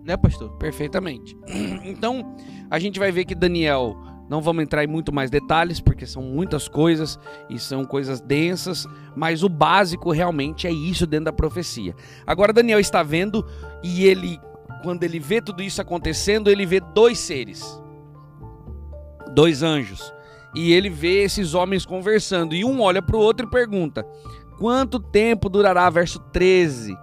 [0.03, 0.51] Né, pastor?
[0.57, 1.35] Perfeitamente.
[1.83, 2.35] Então,
[2.69, 3.97] a gente vai ver que Daniel,
[4.29, 8.85] não vamos entrar em muito mais detalhes, porque são muitas coisas e são coisas densas,
[9.15, 11.95] mas o básico realmente é isso dentro da profecia.
[12.27, 13.43] Agora, Daniel está vendo
[13.83, 14.39] e ele,
[14.83, 17.81] quando ele vê tudo isso acontecendo, ele vê dois seres,
[19.33, 20.13] dois anjos,
[20.53, 24.05] e ele vê esses homens conversando, e um olha para o outro e pergunta:
[24.59, 25.89] quanto tempo durará?
[25.89, 26.95] Verso 13.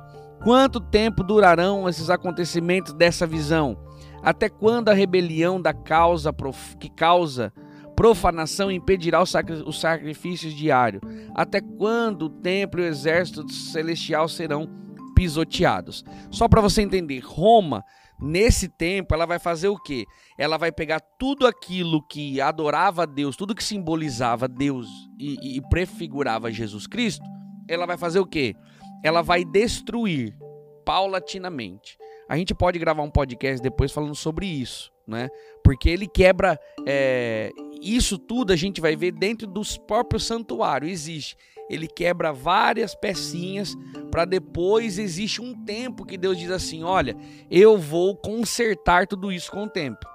[0.45, 3.86] Quanto tempo durarão esses acontecimentos dessa visão?
[4.27, 7.53] Até quando a rebelião da causa prof- que causa
[7.95, 11.01] profanação impedirá os, sacri os sacrifícios diários.
[11.33, 14.69] Até quando o templo e o exército celestial serão
[15.15, 16.05] pisoteados?
[16.29, 17.85] Só para você entender, Roma,
[18.21, 20.05] nesse tempo, ela vai fazer o quê?
[20.37, 24.89] Ela vai pegar tudo aquilo que adorava Deus, tudo que simbolizava Deus
[25.21, 27.25] e, e prefigurava Jesus Cristo,
[27.69, 28.57] ela vai fazer o quê?
[29.05, 30.37] Ela vai destruir
[30.85, 31.97] paulatinamente.
[32.29, 35.29] A gente pode gravar um podcast depois falando sobre isso, né?
[35.63, 40.91] Porque ele quebra é, isso tudo a gente vai ver dentro dos próprios santuários.
[40.91, 41.37] Existe.
[41.69, 43.75] Ele quebra várias pecinhas
[44.11, 47.17] para depois existe um tempo que Deus diz assim: olha,
[47.51, 50.07] eu vou consertar tudo isso com o tempo.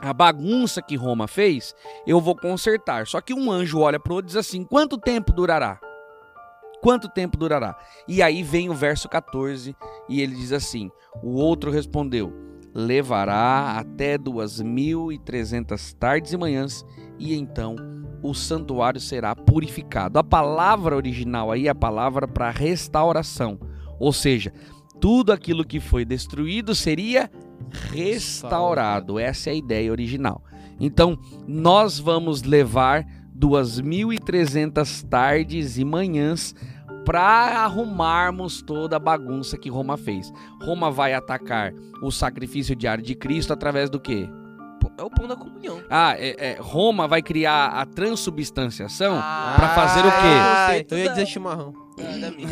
[0.00, 1.74] A bagunça que Roma fez,
[2.06, 3.06] eu vou consertar.
[3.06, 5.78] Só que um anjo olha para o outro e diz assim: quanto tempo durará?
[6.80, 7.76] Quanto tempo durará?
[8.08, 9.76] E aí vem o verso 14
[10.08, 10.90] e ele diz assim:
[11.22, 12.32] O outro respondeu:
[12.74, 16.84] Levará até duas mil e trezentas tardes e manhãs,
[17.18, 17.76] e então
[18.22, 20.18] o santuário será purificado.
[20.18, 23.58] A palavra original aí é a palavra para restauração,
[23.98, 24.52] ou seja,
[25.00, 27.30] tudo aquilo que foi destruído seria
[27.92, 29.18] restaurado.
[29.18, 30.42] Essa é a ideia original.
[30.78, 33.04] Então, nós vamos levar
[33.40, 36.54] 2.300 tardes e manhãs
[37.04, 37.22] para
[37.64, 40.30] arrumarmos toda a bagunça que Roma fez.
[40.62, 41.72] Roma vai atacar
[42.02, 44.28] o sacrifício diário de Cristo através do quê?
[44.98, 45.80] É o pão da comunhão.
[45.88, 50.10] Ah, é, é, Roma vai criar a transubstanciação Ah, para fazer o quê?
[50.12, 51.72] Ah, é, eu ia dizer chimarrão.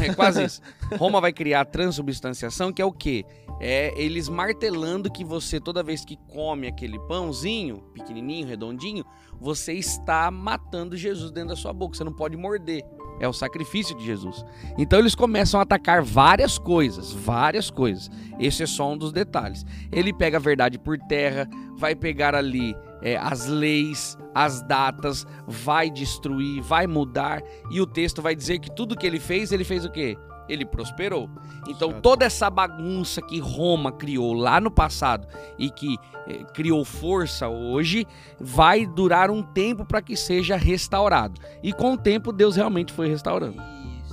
[0.03, 0.61] É quase isso.
[0.99, 3.25] Roma vai criar a transubstanciação, que é o quê?
[3.61, 9.05] É eles martelando que você, toda vez que come aquele pãozinho, pequenininho, redondinho,
[9.41, 11.97] você está matando Jesus dentro da sua boca.
[11.97, 12.85] Você não pode morder.
[13.21, 14.45] É o sacrifício de Jesus.
[14.77, 18.09] Então eles começam a atacar várias coisas, várias coisas.
[18.39, 19.65] Esse é só um dos detalhes.
[19.91, 25.91] Ele pega a verdade por terra, vai pegar ali é, as leis, as datas, vai
[25.91, 27.43] destruir, vai mudar.
[27.71, 30.17] E o texto vai dizer que tudo que ele fez, ele fez o quê?
[30.49, 31.29] Ele prosperou.
[31.69, 32.03] Então Certo.
[32.03, 35.27] toda essa bagunça que Roma criou lá no passado
[35.59, 38.07] e que eh, criou força hoje,
[38.41, 41.41] vai durar um tempo para que seja restaurado.
[41.63, 43.61] E com o tempo Deus realmente foi restaurando.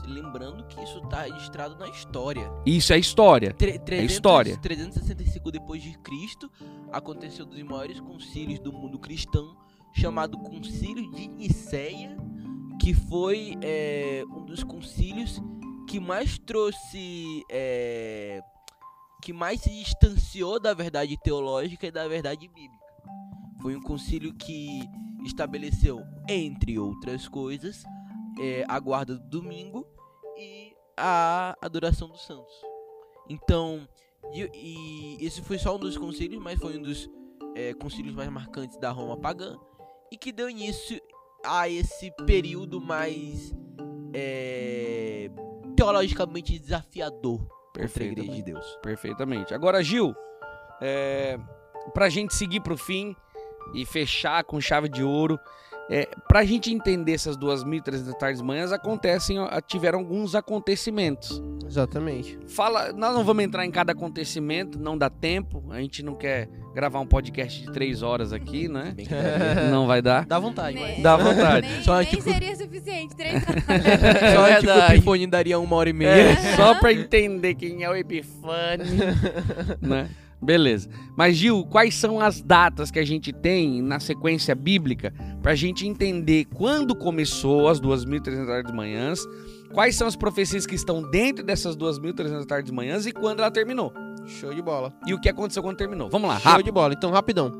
[0.06, 2.52] E lembrando que isso tá registrado na história.
[2.66, 3.54] Isso é história.
[3.54, 4.58] Tre 300, história.
[4.58, 6.52] 365 depois de Cristo,
[6.92, 9.56] aconteceu um dos maiores concílios do mundo cristão,
[9.94, 12.18] chamado Concílio de Nicéia,
[12.82, 15.42] que foi é, um dos concílios
[15.88, 18.42] que mais trouxe, é,
[19.22, 22.86] que mais se distanciou da verdade teológica e da verdade bíblica.
[23.62, 24.82] Foi um concílio que
[25.26, 27.84] estabeleceu, entre outras coisas,
[28.40, 29.88] é, a guarda do domingo
[30.38, 32.54] e a adoração dos santos.
[33.30, 33.88] Então,
[34.34, 37.10] e, e esse foi só um dos concílios, mas foi um dos
[37.56, 39.58] é, concílios mais marcantes da Roma pagã
[40.12, 41.00] e que deu início
[41.44, 43.54] a esse período mais
[44.14, 45.30] é,
[45.76, 47.40] teologicamente desafiador
[47.74, 48.42] contra a Igreja de.
[48.44, 48.80] Deus.
[48.82, 49.54] Perfeitamente.
[49.54, 50.16] Agora, Gil,
[50.82, 51.38] é,
[51.94, 53.16] pra gente seguir pro fim
[53.74, 55.40] e fechar com chave de ouro,
[55.90, 61.42] é, pra gente entender essas 2.300 tardes e manhãs, acontecem, tiveram alguns acontecimentos.
[61.68, 62.38] Exatamente.
[62.48, 65.64] Fala, nós não vamos entrar em cada acontecimento, não dá tempo.
[65.70, 68.94] A gente não quer gravar um podcast de três horas aqui, né?
[68.96, 69.70] Bem que daria.
[69.72, 70.26] Não vai dar.
[70.26, 71.02] Dá vontade, mas.
[71.02, 71.68] Dá vontade.
[71.68, 73.16] Nem, Só, nem tipo- seria suficiente.
[73.16, 73.42] Três
[74.36, 74.92] Só É tipo, o.
[74.92, 76.10] Epifone daria uma hora e meia.
[76.10, 78.86] É, só pra entender quem é o Epifânio,
[79.82, 80.10] né?
[80.46, 80.88] Beleza.
[81.18, 85.88] Mas, Gil, quais são as datas que a gente tem na sequência bíblica pra gente
[85.88, 89.20] entender quando começou as 2.300 tardes de manhãs,
[89.74, 93.50] quais são as profecias que estão dentro dessas 2.300 tardes de manhãs e quando ela
[93.52, 93.92] terminou?
[94.28, 94.94] Show de bola.
[95.06, 96.10] E o que aconteceu quando terminou?
[96.10, 96.66] Vamos lá, Show rápido.
[96.66, 96.94] de bola.
[96.94, 97.52] Então, rapidão.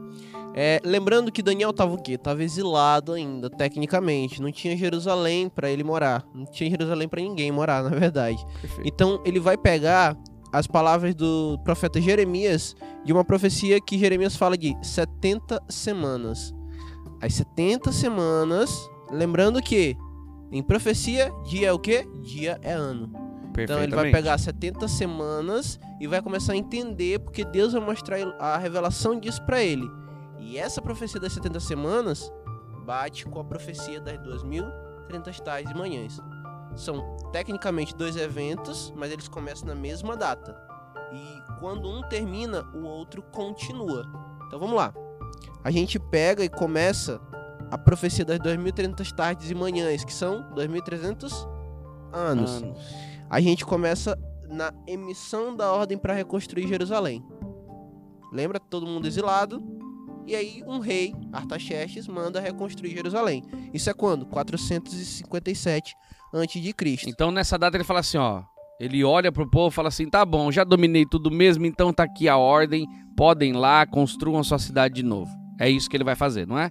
[0.58, 2.18] É, lembrando que Daniel tava o quê?
[2.18, 4.42] Tava exilado ainda, tecnicamente.
[4.42, 6.26] Não tinha Jerusalém pra ele morar.
[6.34, 8.38] Não tinha Jerusalém pra ninguém morar, na verdade.
[8.62, 8.88] Perfeito.
[8.88, 10.18] Então, ele vai pegar
[10.58, 16.56] as palavras do profeta Jeremias de uma profecia que Jeremias fala de 70 semanas.
[17.22, 18.72] As 70 semanas,
[19.12, 19.98] lembrando que
[20.52, 22.08] em profecia, dia é o quê?
[22.22, 23.12] Dia é ano.
[23.58, 28.18] Então ele vai pegar 70 semanas e vai começar a entender porque Deus vai mostrar
[28.40, 29.86] a revelação disso pra ele.
[30.40, 32.32] E essa profecia das 70 semanas
[32.86, 36.18] bate com a profecia das 2.300 tais e manhãs.
[36.76, 40.56] São tecnicamente dois eventos, mas eles começam na mesma data.
[41.14, 44.06] E quando um termina, o outro continua.
[44.48, 44.94] Então vamos lá.
[45.64, 47.20] A gente pega e começa
[47.72, 51.48] a profecia das 2.300 tardes e manhãs, que são 2.300
[52.14, 52.64] anos Anos.
[53.30, 54.18] a gente começa
[54.48, 57.24] na emissão da ordem para reconstruir Jerusalém.
[58.32, 59.62] Lembra todo mundo exilado?
[60.26, 63.44] E aí um rei, Artaxerxes, manda reconstruir Jerusalém.
[63.74, 64.26] Isso é quando?
[64.26, 65.96] 457
[66.36, 67.10] antes de Cristo.
[67.10, 68.44] Então nessa data ele fala assim, ó.
[68.78, 72.04] Ele olha pro povo e fala assim: tá bom, já dominei tudo mesmo, então tá
[72.04, 75.32] aqui a ordem, podem lá, construam sua cidade de novo.
[75.58, 76.70] É isso que ele vai fazer, não é?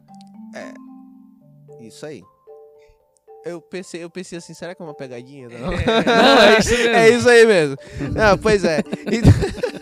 [1.81, 2.23] Isso aí.
[3.45, 5.49] Eu pensei, eu pensei assim, será que é uma pegadinha?
[5.53, 6.95] Não, Não, é isso mesmo.
[6.95, 7.77] É isso aí mesmo.
[8.15, 8.81] Não, pois é.
[8.81, 9.21] E-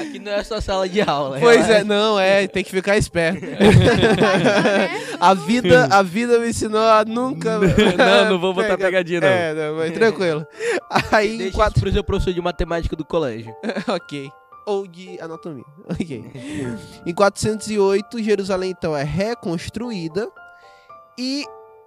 [0.00, 1.38] Aqui não é só sala de aula.
[1.40, 3.40] pois é, não, é, tem que ficar esperto.
[5.20, 7.58] A vida, a vida me ensinou a nunca.
[7.58, 9.28] Não, não vou botar Pega- pegadinha, não.
[9.28, 10.44] É, não, mas tranquilo.
[11.12, 11.80] Aí, Deixa quatro...
[11.80, 13.54] pro seu professor de matemática do colégio.
[13.88, 14.28] ok.
[14.66, 15.64] Ou de anatomia.
[15.88, 16.24] Ok.
[17.06, 20.28] em 408, Jerusalém então é reconstruída.
[21.18, 21.44] E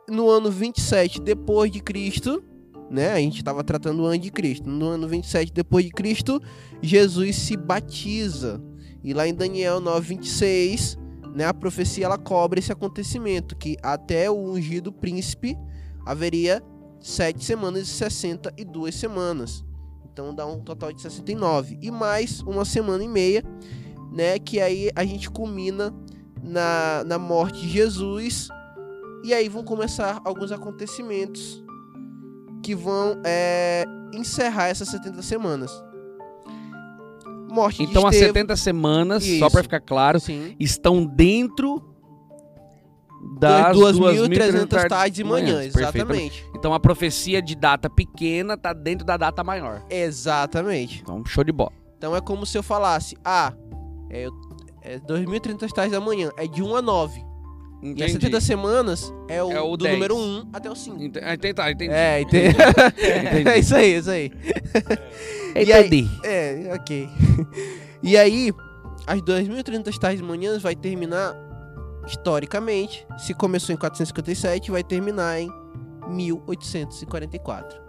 [0.09, 2.41] no ano 27 depois de Cristo,
[2.89, 3.13] né?
[3.13, 4.69] A gente estava tratando o ano de Cristo.
[4.69, 6.41] No ano 27 depois de Cristo,
[6.81, 8.61] Jesus se batiza.
[9.03, 10.97] E lá em Daniel 9:26,
[11.33, 15.57] né, a profecia ela cobre esse acontecimento que até o ungido príncipe
[16.05, 16.63] haveria
[16.99, 19.63] sete semanas e 62 semanas.
[20.11, 21.77] Então dá um total de 69.
[21.81, 23.43] E mais uma semana e meia,
[24.11, 24.39] né?
[24.39, 25.93] Que aí a gente culmina
[26.41, 28.47] na, na morte de Jesus.
[29.23, 31.64] E aí vão começar alguns acontecimentos
[32.65, 35.71] que vão é, encerrar essas 70 semanas.
[37.47, 39.51] Morte Então as Estevão, 70 semanas, só Isso.
[39.51, 41.81] pra ficar claro, sim, estão dentro
[43.39, 46.37] das 2.300 tardes e manhãs, Perfeitamente.
[46.39, 46.45] exatamente.
[46.55, 49.83] Então a profecia de data pequena tá dentro da data maior.
[49.89, 51.01] Exatamente.
[51.01, 51.71] Então, show de bola.
[51.97, 53.53] Então é como se eu falasse, ah,
[54.09, 54.27] é,
[54.81, 57.23] é 2.030 tardes da manhã, é de 1 a 9.
[57.83, 59.93] E as 70 semanas é o, É o do 10.
[59.95, 61.01] número 1 até o 5.
[61.03, 61.93] Ent- ah, Entendi, tá, entendi.
[61.93, 62.47] É, entendi.
[62.49, 63.49] Entendi.
[63.49, 64.31] é isso aí, isso aí.
[65.55, 66.09] E aí- Entendi.
[66.23, 67.09] É, ok.
[68.01, 68.51] E aí,
[69.05, 71.35] as 2.030 tardes de manhã vai terminar
[72.07, 73.05] historicamente.
[73.19, 75.49] Se começou em 457, vai terminar em
[76.07, 77.79] 1844.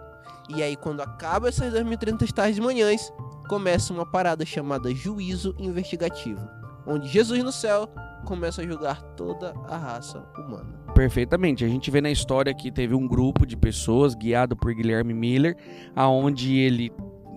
[0.49, 3.11] E aí, quando acaba essas 2.030 tardes de manhãs,
[3.49, 6.47] começa uma parada chamada juízo investigativo.
[6.85, 7.89] Onde Jesus no céu
[8.27, 10.83] começa a julgar toda a raça humana.
[10.93, 11.63] Perfeitamente.
[11.63, 15.55] A gente vê na história que teve um grupo de pessoas guiado por Guilherme Miller,
[15.95, 16.91] aonde ele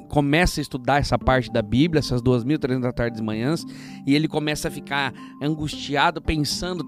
[0.08, 3.64] começa a estudar essa parte da Bíblia, essas 2.300 tardes e manhãs,
[4.04, 6.84] e ele começa a ficar angustiado, pensando,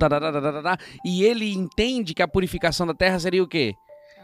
[1.04, 3.74] e ele entende que a purificação da terra seria o quê?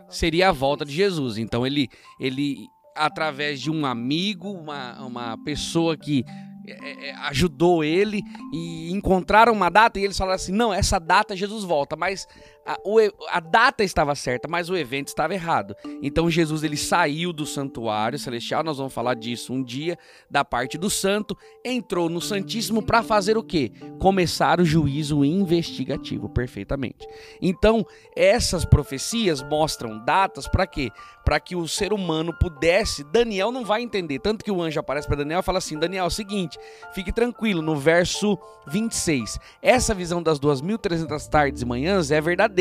[0.09, 1.39] Seria a volta de Jesus.
[1.39, 2.66] Então ele, ele
[2.97, 6.24] através de um amigo, uma, uma pessoa que
[6.72, 11.36] é, é, ajudou ele e encontraram uma data e eles falaram assim: não, essa data
[11.36, 12.26] Jesus volta, mas
[12.68, 12.98] a, o
[13.30, 15.74] a data estava certa, mas o evento estava errado.
[16.02, 19.98] Então Jesus ele saiu do santuário celestial, nós vamos falar disso um dia,
[20.30, 23.72] da parte do santo, entrou no Santíssimo para fazer o quê?
[23.98, 27.06] Começar o juízo investigativo, perfeitamente.
[27.40, 30.90] Então, essas profecias mostram datas para quê?
[31.24, 35.06] Para que o ser humano pudesse, Daniel não vai entender, tanto que o anjo aparece
[35.06, 36.58] para Daniel e fala assim: Daniel, é o seguinte,
[36.94, 39.38] fique tranquilo, no verso 26.
[39.62, 42.57] Essa visão das 2.300 tardes e manhãs é verdadeira.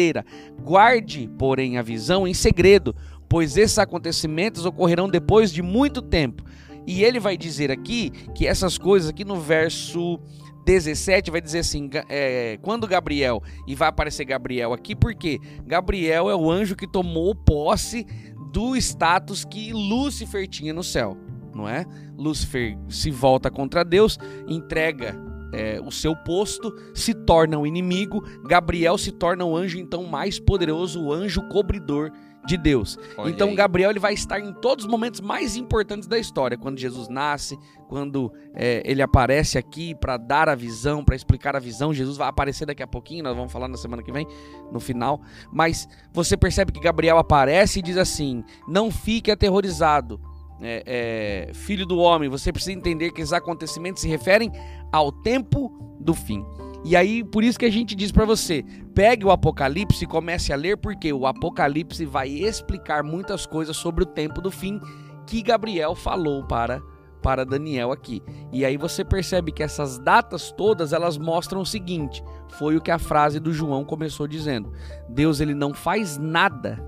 [0.62, 2.96] Guarde, porém, a visão em segredo,
[3.28, 6.44] pois esses acontecimentos ocorrerão depois de muito tempo.
[6.86, 10.20] E ele vai dizer aqui que essas coisas, aqui no verso
[10.66, 16.36] 17, vai dizer assim: é, quando Gabriel, e vai aparecer Gabriel aqui, porque Gabriel é
[16.36, 18.06] o anjo que tomou posse
[18.52, 21.18] do status que Lúcifer tinha no céu,
[21.54, 21.86] não é?
[22.18, 24.18] Lúcifer se volta contra Deus,
[24.48, 28.24] entrega é, o seu posto, se torna o inimigo.
[28.48, 32.12] Gabriel se torna o anjo então mais poderoso, o anjo cobridor
[32.48, 32.98] de Deus.
[33.18, 33.56] Olha então aí.
[33.56, 37.60] Gabriel ele vai estar em todos os momentos mais importantes da história, quando Jesus nasce,
[37.90, 41.94] quando é, ele aparece aqui para dar a visão, para explicar a visão.
[41.94, 44.26] Jesus vai aparecer daqui a pouquinho, nós vamos falar na semana que vem,
[44.72, 45.22] no final.
[45.52, 50.20] Mas você percebe que Gabriel aparece e diz assim: não fique aterrorizado.
[50.62, 54.52] É, é, filho do homem, você precisa entender que esses acontecimentos se referem
[54.92, 56.44] ao tempo do fim.
[56.84, 58.64] E aí, por isso que a gente diz para você,
[58.96, 64.04] pegue o Apocalipse e comece a ler, porque o Apocalipse vai explicar muitas coisas sobre
[64.04, 64.80] o tempo do fim
[65.26, 66.82] que Gabriel falou para
[67.22, 68.24] para Daniel aqui.
[68.54, 72.24] E aí você percebe que essas datas todas, elas mostram o seguinte,
[72.58, 74.72] foi o que a frase do João começou dizendo.
[75.10, 76.82] Deus ele não faz nada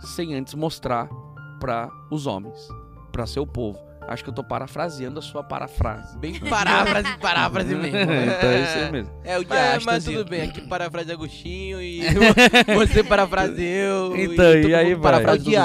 [0.00, 1.08] sem antes mostrar
[1.58, 2.68] para os homens,
[3.14, 3.78] para seu povo.
[4.08, 6.18] Acho que eu tô parafraseando a sua parafrase.
[6.18, 7.96] Bem paráfrase, paráfrase mesmo.
[7.96, 9.12] então é isso aí mesmo.
[9.24, 12.02] É o de Mas, mas e- tudo bem, aqui parafrase Agostinho e
[12.76, 14.16] você parafraseou.
[14.16, 15.24] Então, todo e aí vai.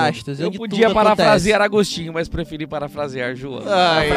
[0.09, 0.39] Astas.
[0.39, 3.63] Eu podia parafrasear Agostinho, mas preferi parafrasear João.
[3.67, 4.09] Ai.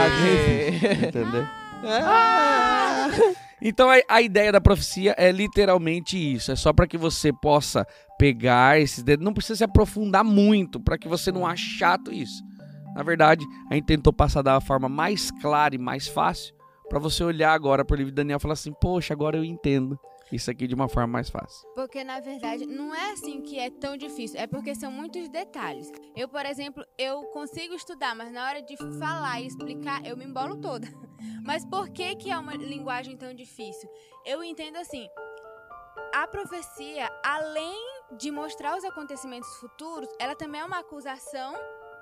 [1.09, 1.47] Entendeu?
[1.85, 3.09] Ah.
[3.61, 6.53] Então a, a ideia da profecia é literalmente isso.
[6.53, 7.87] É só para que você possa
[8.19, 9.25] pegar esses dedos.
[9.25, 12.43] Não precisa se aprofundar muito para que você não ache chato isso.
[12.95, 16.55] Na verdade, a gente tentou passar da forma mais clara e mais fácil
[16.89, 19.45] para você olhar agora para o livro de Daniel e falar assim: Poxa, agora eu
[19.45, 19.99] entendo
[20.31, 21.69] isso aqui de uma forma mais fácil.
[21.75, 25.91] Porque na verdade não é assim que é tão difícil, é porque são muitos detalhes.
[26.17, 30.25] Eu, por exemplo, eu consigo estudar, mas na hora de falar e explicar, eu me
[30.25, 30.89] embolo toda.
[31.45, 33.89] Mas por que que é uma linguagem tão difícil?
[34.25, 35.09] Eu entendo assim,
[36.15, 37.77] a profecia, além
[38.17, 41.55] de mostrar os acontecimentos futuros, ela também é uma acusação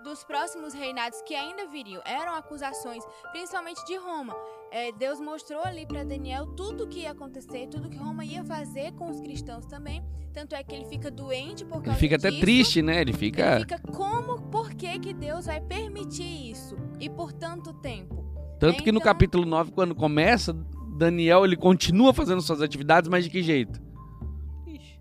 [0.03, 2.03] dos próximos reinados que ainda viriam.
[2.05, 4.35] Eram acusações, principalmente de Roma.
[4.71, 8.45] É, Deus mostrou ali para Daniel tudo o que ia acontecer, tudo que Roma ia
[8.45, 10.03] fazer com os cristãos também.
[10.33, 12.41] Tanto é que ele fica doente por causa Ele fica até disso.
[12.41, 13.01] triste, né?
[13.01, 13.57] Ele fica.
[13.57, 16.77] Ele fica como, por que, que Deus vai permitir isso?
[17.01, 18.25] E por tanto tempo?
[18.61, 20.53] Tanto que no Então- capítulo 9, quando começa,
[20.97, 23.81] Daniel ele continua fazendo suas atividades, mas de que jeito?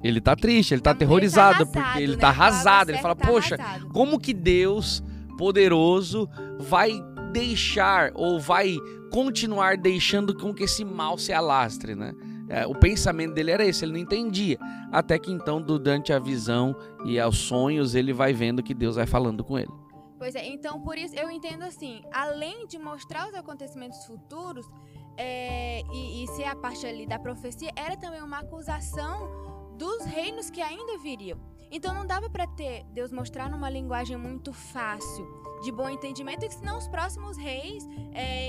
[0.04, 2.20] Ele tá triste, ele tá Então, aterrorizado, ele tá porque ele né?
[2.20, 2.90] tá arrasado.
[2.90, 3.58] Ele fala, tá poxa,
[3.92, 5.04] como que Deus
[5.38, 6.30] poderoso
[6.60, 6.92] vai
[7.32, 8.78] deixar ou vai
[9.12, 12.14] continuar deixando com que esse mal se alastre, né?
[12.50, 14.58] É, o pensamento dele era esse, ele não entendia.
[14.92, 16.76] Até que então, durante a visão
[17.06, 19.72] e aos sonhos, ele vai vendo que Deus vai falando com ele.
[20.18, 24.68] Pois é, então por isso eu entendo assim, além de mostrar os acontecimentos futuros
[25.16, 29.49] é, e, e ser a parte ali da profecia, era também uma acusação
[29.80, 31.40] dos reinos que ainda viriam.
[31.72, 35.26] Então não dava para ter Deus mostrar numa linguagem muito fácil,
[35.64, 38.48] de bom entendimento, que senão os próximos reis, é,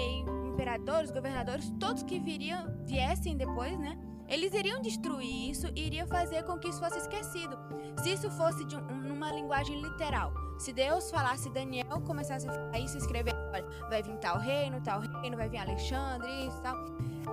[0.53, 3.97] imperadores, governadores, todos que viriam, viessem depois, né?
[4.29, 7.57] Eles iriam destruir isso e iriam fazer com que isso fosse esquecido.
[8.03, 12.79] Se isso fosse de um- numa linguagem literal, se Deus falasse, Daniel começasse a falar
[12.79, 16.77] isso, escrever, olha, vai vir tal reino, tal reino, vai vir Alexandre, isso tal.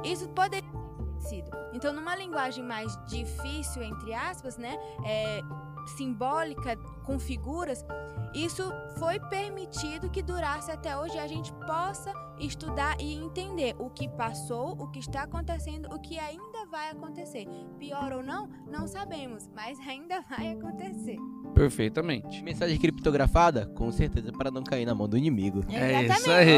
[0.04, 0.70] Isso poderia
[1.74, 4.78] Então, numa linguagem mais difícil, entre aspas, né?
[5.06, 5.42] é,
[5.88, 6.76] simbólica,
[7.06, 7.86] com figuras,
[8.34, 13.90] isso foi permitido que durasse até hoje e a gente possa estudar e entender o
[13.90, 17.46] que passou, o que está acontecendo, o que ainda vai acontecer.
[17.80, 21.18] Pior ou não, não sabemos, mas ainda vai acontecer.
[21.54, 22.44] Perfeitamente.
[22.44, 23.66] Mensagem criptografada?
[23.76, 25.64] Com certeza para não cair na mão do inimigo.
[25.70, 26.30] É isso Exatamente.
[26.52, 26.58] aí.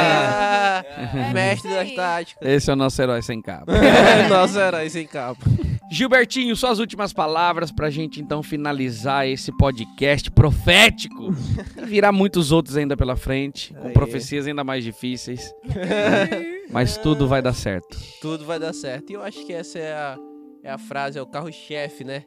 [0.00, 0.84] Ah,
[1.28, 2.48] É mestre isso das táticas.
[2.48, 3.72] Esse é o nosso herói sem capa.
[4.30, 5.44] Nosso herói sem capa.
[5.90, 11.30] Gilbertinho, suas últimas palavras pra gente então finalizar esse podcast profético.
[11.76, 13.92] E virá muitos outros ainda pela frente, com Aí.
[13.92, 15.52] profecias ainda mais difíceis.
[16.70, 17.98] Mas tudo vai dar certo.
[18.20, 19.10] Tudo vai dar certo.
[19.10, 20.18] E eu acho que essa é a,
[20.62, 22.24] é a frase, é o carro-chefe, né?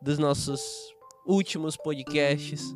[0.00, 0.62] Dos nossos
[1.26, 2.74] últimos podcasts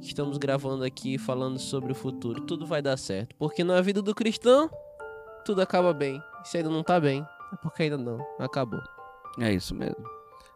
[0.00, 2.40] que estamos gravando aqui falando sobre o futuro.
[2.46, 3.34] Tudo vai dar certo.
[3.36, 4.70] Porque na vida do cristão,
[5.44, 6.22] tudo acaba bem.
[6.42, 7.22] E se ainda não tá bem,
[7.52, 8.18] é porque ainda não.
[8.38, 8.80] Acabou.
[9.38, 9.96] É isso mesmo.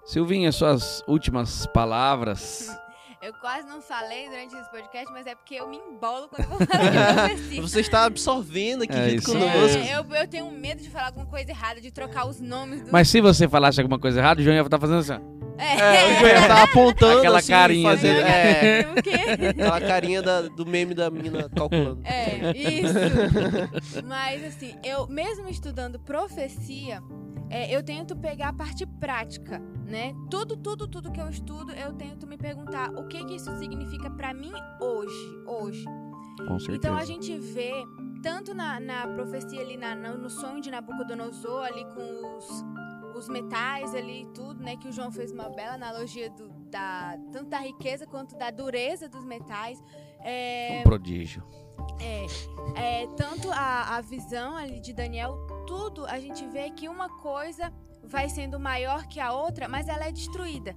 [0.05, 2.69] Silvinha, suas últimas palavras.
[3.23, 6.59] Eu quase não falei durante esse podcast, mas é porque eu me embolo quando eu
[6.59, 7.63] vou falar de profecia.
[7.63, 9.79] Você está absorvendo aqui É junto isso conosco.
[9.79, 12.93] É, eu, eu tenho medo de falar alguma coisa errada, de trocar os nomes do.
[12.93, 15.13] Mas se você falasse alguma coisa errada, o João ia estar fazendo assim.
[15.15, 15.35] ó.
[15.57, 18.29] É, o Joel tá apontando Aquela assim, carinha fazendo, dele.
[18.29, 19.47] é, O quê?
[19.51, 22.01] aquela carinha da- do meme da menina calculando.
[22.05, 24.03] É, isso.
[24.05, 27.01] Mas assim, eu mesmo estudando profecia,
[27.51, 30.13] é, eu tento pegar a parte prática, né?
[30.31, 34.11] Tudo, tudo, tudo que eu estudo, eu tento me perguntar o que que isso significa
[34.11, 35.85] pra mim hoje, hoje.
[36.49, 36.77] Com certeza.
[36.77, 37.73] Então a gente vê
[38.23, 42.65] tanto na, na profecia ali na- na- no sonho de Nabucodonosor ali com os,
[43.17, 44.77] os metais ali e tudo, né?
[44.77, 49.09] Que o João fez uma bela analogia do, da tanto da riqueza quanto da dureza
[49.09, 49.81] dos metais.
[50.21, 51.45] É, Um prodígio.
[52.01, 52.27] é,
[53.03, 55.37] é, tanto a, a visão ali de Daniel,
[55.67, 60.07] tudo a gente vê que uma coisa vai sendo maior que a outra, mas ela
[60.07, 60.77] é destruída.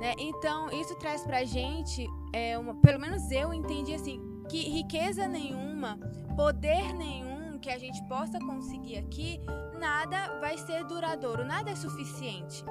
[0.00, 0.14] Né?
[0.18, 5.98] Então, isso traz pra gente, é, uma, pelo menos eu entendi assim, que riqueza nenhuma,
[6.36, 9.40] poder nenhum que a gente possa conseguir aqui,
[9.78, 12.64] nada vai ser duradouro, nada é suficiente.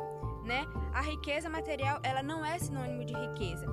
[0.43, 0.65] Né?
[0.93, 3.65] A riqueza material, ela não é sinônimo de riqueza.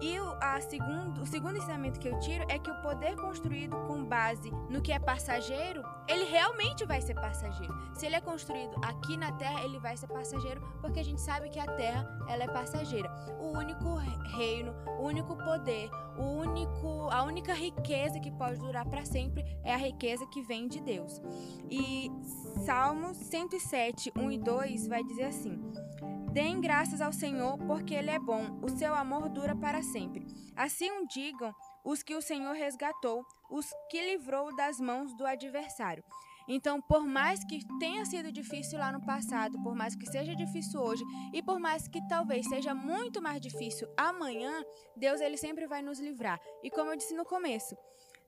[0.00, 3.76] E o, a segundo, o segundo ensinamento que eu tiro é que o poder construído
[3.86, 7.74] com base no que é passageiro, ele realmente vai ser passageiro.
[7.94, 11.50] Se ele é construído aqui na Terra, ele vai ser passageiro, porque a gente sabe
[11.50, 13.10] que a Terra ela é passageira.
[13.40, 18.86] O único re- reino, o único poder, o único, a única riqueza que pode durar
[18.88, 21.20] para sempre é a riqueza que vem de Deus.
[21.70, 22.10] E
[22.64, 25.60] Salmos 107, 1 e 2 vai dizer assim:
[26.32, 30.24] Deem graças ao Senhor, porque Ele é bom, o seu amor dura para sempre.
[30.54, 31.52] Assim o digam
[31.84, 36.04] os que o Senhor resgatou, os que livrou das mãos do adversário.
[36.48, 40.80] Então, por mais que tenha sido difícil lá no passado, por mais que seja difícil
[40.80, 44.62] hoje e por mais que talvez seja muito mais difícil amanhã,
[44.96, 46.40] Deus ele sempre vai nos livrar.
[46.62, 47.76] E como eu disse no começo,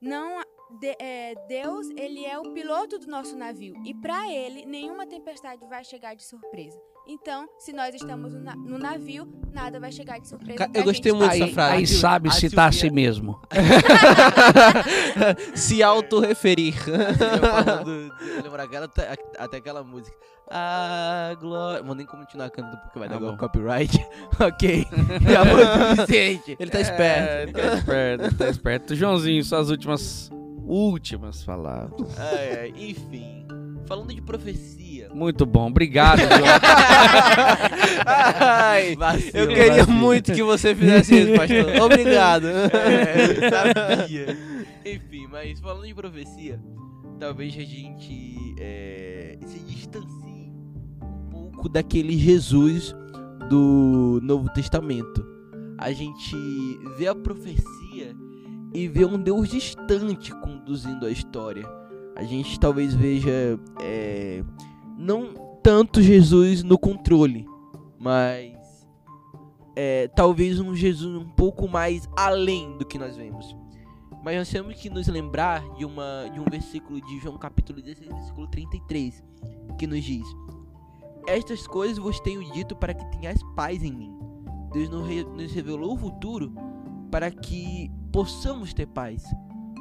[0.01, 0.41] não
[0.79, 5.65] de, é, Deus ele é o piloto do nosso navio e para ele nenhuma tempestade
[5.67, 6.79] vai chegar de surpresa.
[7.05, 10.69] Então, se nós estamos no, na- no navio, nada vai chegar de surpresa.
[10.73, 11.19] Eu gostei gente.
[11.19, 11.75] muito dessa frase.
[11.75, 13.41] aí sabe A se tá Silvia- assim mesmo.
[15.53, 16.75] Se autorreferir.
[18.43, 20.15] Lembro aquela, até, até aquela música.
[20.49, 21.83] Ah, glória.
[21.83, 23.97] Vou nem continuar cantando porque vai dar igual copyright.
[24.39, 24.85] ok.
[25.29, 26.57] Já foi suficiente.
[26.59, 27.57] Ele tá esperto.
[27.57, 28.95] É, tá esperto, tá esperto.
[28.95, 30.29] Joãozinho, suas últimas
[30.65, 32.17] últimas palavras.
[32.17, 33.45] Ai, enfim.
[33.85, 35.09] Falando de profecia.
[35.13, 36.21] Muito bom, obrigado.
[38.05, 39.91] Ai, Vacilo, eu queria vacilo.
[39.97, 41.75] muito que você fizesse isso, pastor.
[41.83, 42.47] Obrigado.
[42.47, 44.37] É, eu sabia.
[44.85, 46.59] Enfim, mas falando de profecia,
[47.19, 50.51] talvez a gente é, se distancie
[51.01, 52.95] um pouco daquele Jesus
[53.49, 55.25] do Novo Testamento.
[55.77, 56.35] A gente
[56.97, 58.15] vê a profecia
[58.73, 61.67] e vê um Deus distante conduzindo a história.
[62.15, 64.43] A gente talvez veja é,
[64.97, 67.47] não tanto Jesus no controle,
[67.99, 68.87] mas
[69.75, 73.55] é, talvez um Jesus um pouco mais além do que nós vemos.
[74.23, 78.09] Mas nós temos que nos lembrar de, uma, de um versículo de João capítulo 16,
[78.09, 79.23] versículo 33,
[79.77, 80.25] que nos diz:
[81.27, 84.17] Estas coisas vos tenho dito para que tenhais paz em mim.
[84.71, 86.53] Deus nos revelou o futuro
[87.11, 89.25] para que possamos ter paz,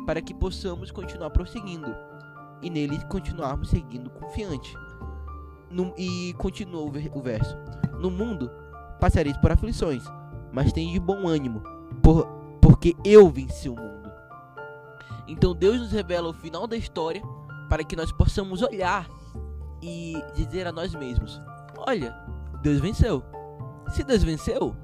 [0.06, 1.94] para que possamos continuar prosseguindo
[2.62, 4.74] e nele continuarmos seguindo confiante.
[5.70, 7.56] No- e continua o, ver- o verso:
[8.00, 8.50] No mundo
[8.98, 10.02] passareis por aflições,
[10.52, 11.62] mas tem de bom ânimo,
[12.02, 12.26] por,
[12.60, 14.10] porque eu venci o mundo.
[15.28, 17.22] Então Deus nos revela o final da história
[17.68, 19.08] para que nós possamos olhar
[19.80, 21.40] e dizer a nós mesmos:
[21.86, 22.14] Olha,
[22.62, 23.22] Deus venceu.
[23.90, 24.74] Se Deus venceu,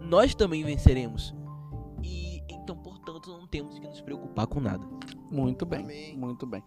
[0.00, 1.34] nós também venceremos.
[4.02, 4.84] Nos preocupar com nada.
[5.30, 6.16] Muito bem, Amém.
[6.16, 6.62] muito bem.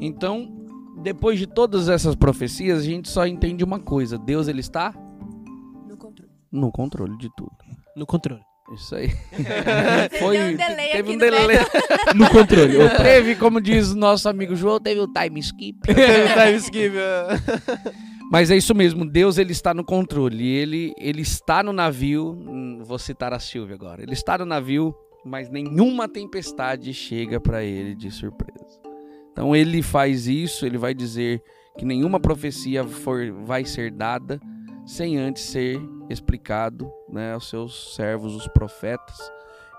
[0.00, 0.66] Então,
[1.02, 4.92] depois de todas essas profecias, a gente só entende uma coisa: Deus ele está
[5.88, 6.30] No controle.
[6.52, 7.52] no controle de tudo.
[7.96, 8.42] No controle.
[8.74, 9.08] Isso aí.
[10.20, 11.46] Foi, um delay teve aqui um no delay.
[11.48, 11.60] meio.
[12.14, 12.72] No controle.
[12.98, 15.80] Teve, como diz o nosso amigo João, teve o time skip.
[15.88, 16.94] Time skip.
[18.30, 20.46] Mas é isso mesmo, Deus ele está no controle.
[20.46, 24.02] Ele ele está no navio, hum, vou citar a Silvia agora.
[24.04, 28.80] Ele está no navio, mas nenhuma tempestade chega para ele de surpresa.
[29.32, 31.42] Então ele faz isso, ele vai dizer
[31.78, 34.40] que nenhuma profecia for, vai ser dada
[34.84, 39.18] sem antes ser explicado, né, aos seus servos, os profetas,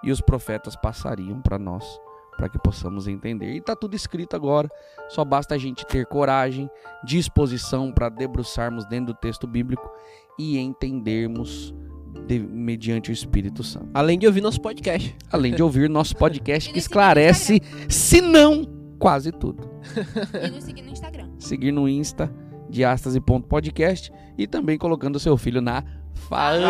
[0.04, 2.00] e os profetas passariam para nós,
[2.38, 3.54] para que possamos entender.
[3.54, 4.70] E está tudo escrito agora.
[5.10, 6.70] Só basta a gente ter coragem,
[7.04, 9.88] disposição para debruçarmos dentro do texto bíblico
[10.40, 11.74] e entendermos
[12.28, 13.90] de- mediante o Espírito Santo.
[13.94, 15.16] Além de ouvir nosso podcast.
[15.32, 17.60] Além de ouvir nosso podcast que esclarece,
[17.90, 18.66] se não
[19.00, 19.70] quase tudo.
[20.44, 21.30] E nos seguir no Instagram.
[21.40, 22.32] Seguir no Insta
[22.70, 22.84] de
[23.50, 25.84] Podcast e também colocando seu filho na
[26.14, 26.68] Faama.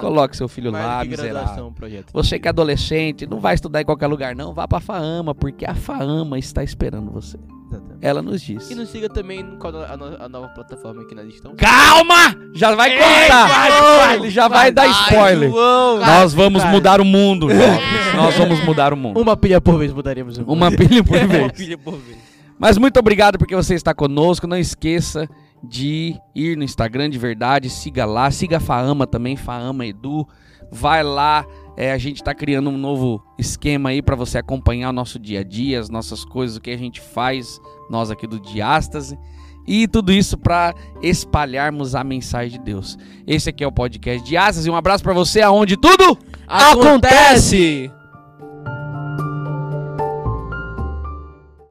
[0.00, 1.72] Coloque seu filho Mais lá, miserável.
[1.72, 2.10] projeto.
[2.12, 5.64] Você que é adolescente, não vai estudar em qualquer lugar não, vá pra Faama, porque
[5.64, 7.38] a Faama está esperando você.
[7.76, 7.98] Exatamente.
[8.06, 8.70] Ela nos diz.
[8.70, 11.56] E nos siga também no qual a, no- a nova plataforma que nós estamos.
[11.58, 12.34] Calma!
[12.54, 14.14] Já vai contar!
[14.14, 15.50] Ele já vai dar spoiler.
[15.50, 16.74] Nós vamos cara.
[16.74, 17.48] mudar o mundo.
[18.16, 19.20] Nós vamos mudar o mundo.
[19.20, 20.52] Uma pilha por vez mudaremos o mundo.
[20.52, 21.52] Uma pilha por vez.
[21.52, 22.16] pilha por vez.
[22.58, 24.46] Mas muito obrigado porque você está conosco.
[24.46, 25.28] Não esqueça
[25.62, 30.26] de ir no Instagram de verdade, siga lá, siga a Faama também, Faama Edu.
[30.70, 31.44] Vai lá,
[31.76, 35.40] é, a gente está criando um novo esquema aí para você acompanhar o nosso dia
[35.40, 37.60] a dia, as nossas coisas, o que a gente faz,
[37.90, 39.18] nós aqui do Diástase.
[39.66, 42.98] E tudo isso para espalharmos a mensagem de Deus.
[43.26, 44.68] Esse aqui é o podcast Diástase.
[44.68, 47.90] Um abraço para você, aonde tudo Acontece!